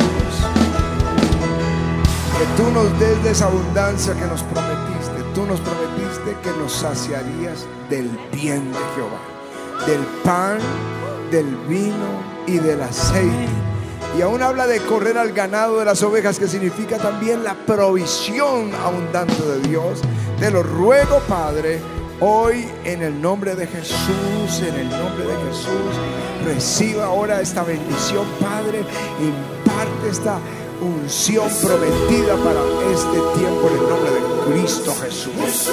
que 2.39 2.63
tú 2.63 2.71
nos 2.71 2.99
des 2.99 3.23
de 3.23 3.31
esa 3.33 3.45
abundancia 3.45 4.15
que 4.15 4.25
nos 4.25 4.43
prometiste. 4.45 5.23
Tú 5.35 5.45
nos 5.45 5.61
prometiste 5.61 6.37
que 6.43 6.59
nos 6.59 6.73
saciarías 6.73 7.67
del 7.91 8.09
bien 8.33 8.73
de 8.73 8.79
Jehová, 8.95 9.87
del 9.87 10.01
pan, 10.25 10.59
del 11.31 11.55
vino 11.69 12.23
y 12.47 12.59
del 12.59 12.81
aceite. 12.83 13.49
Y 14.17 14.23
aún 14.23 14.43
habla 14.43 14.67
de 14.67 14.81
correr 14.81 15.19
al 15.19 15.33
ganado 15.33 15.79
de 15.79 15.85
las 15.85 16.03
ovejas, 16.03 16.39
que 16.39 16.49
significa 16.49 16.97
también 16.97 17.45
la 17.45 17.55
provisión 17.55 18.73
abundante 18.75 19.43
de 19.43 19.69
Dios. 19.69 20.01
Te 20.39 20.51
lo 20.51 20.63
ruego, 20.63 21.21
Padre, 21.29 21.83
hoy 22.23 22.69
en 22.85 23.03
el 23.03 23.21
nombre 23.21 23.57
de 23.57 23.67
Jesús, 23.67 24.61
en 24.61 24.77
el 24.77 24.89
nombre 24.89 25.27
de 25.27 25.37
Jesús, 25.49 26.45
reciba 26.45 27.07
ahora 27.07 27.41
esta 27.41 27.65
bendición, 27.65 28.25
Padre. 28.41 28.85
Imparte 29.21 30.09
esta 30.09 30.39
unción 30.81 31.49
prometida 31.61 32.37
para 32.37 32.61
este 32.93 33.41
tiempo 33.41 33.69
en 33.69 33.75
el 33.75 33.89
nombre 33.89 34.11
de 34.13 34.53
Cristo 34.53 34.95
Jesús. 35.03 35.73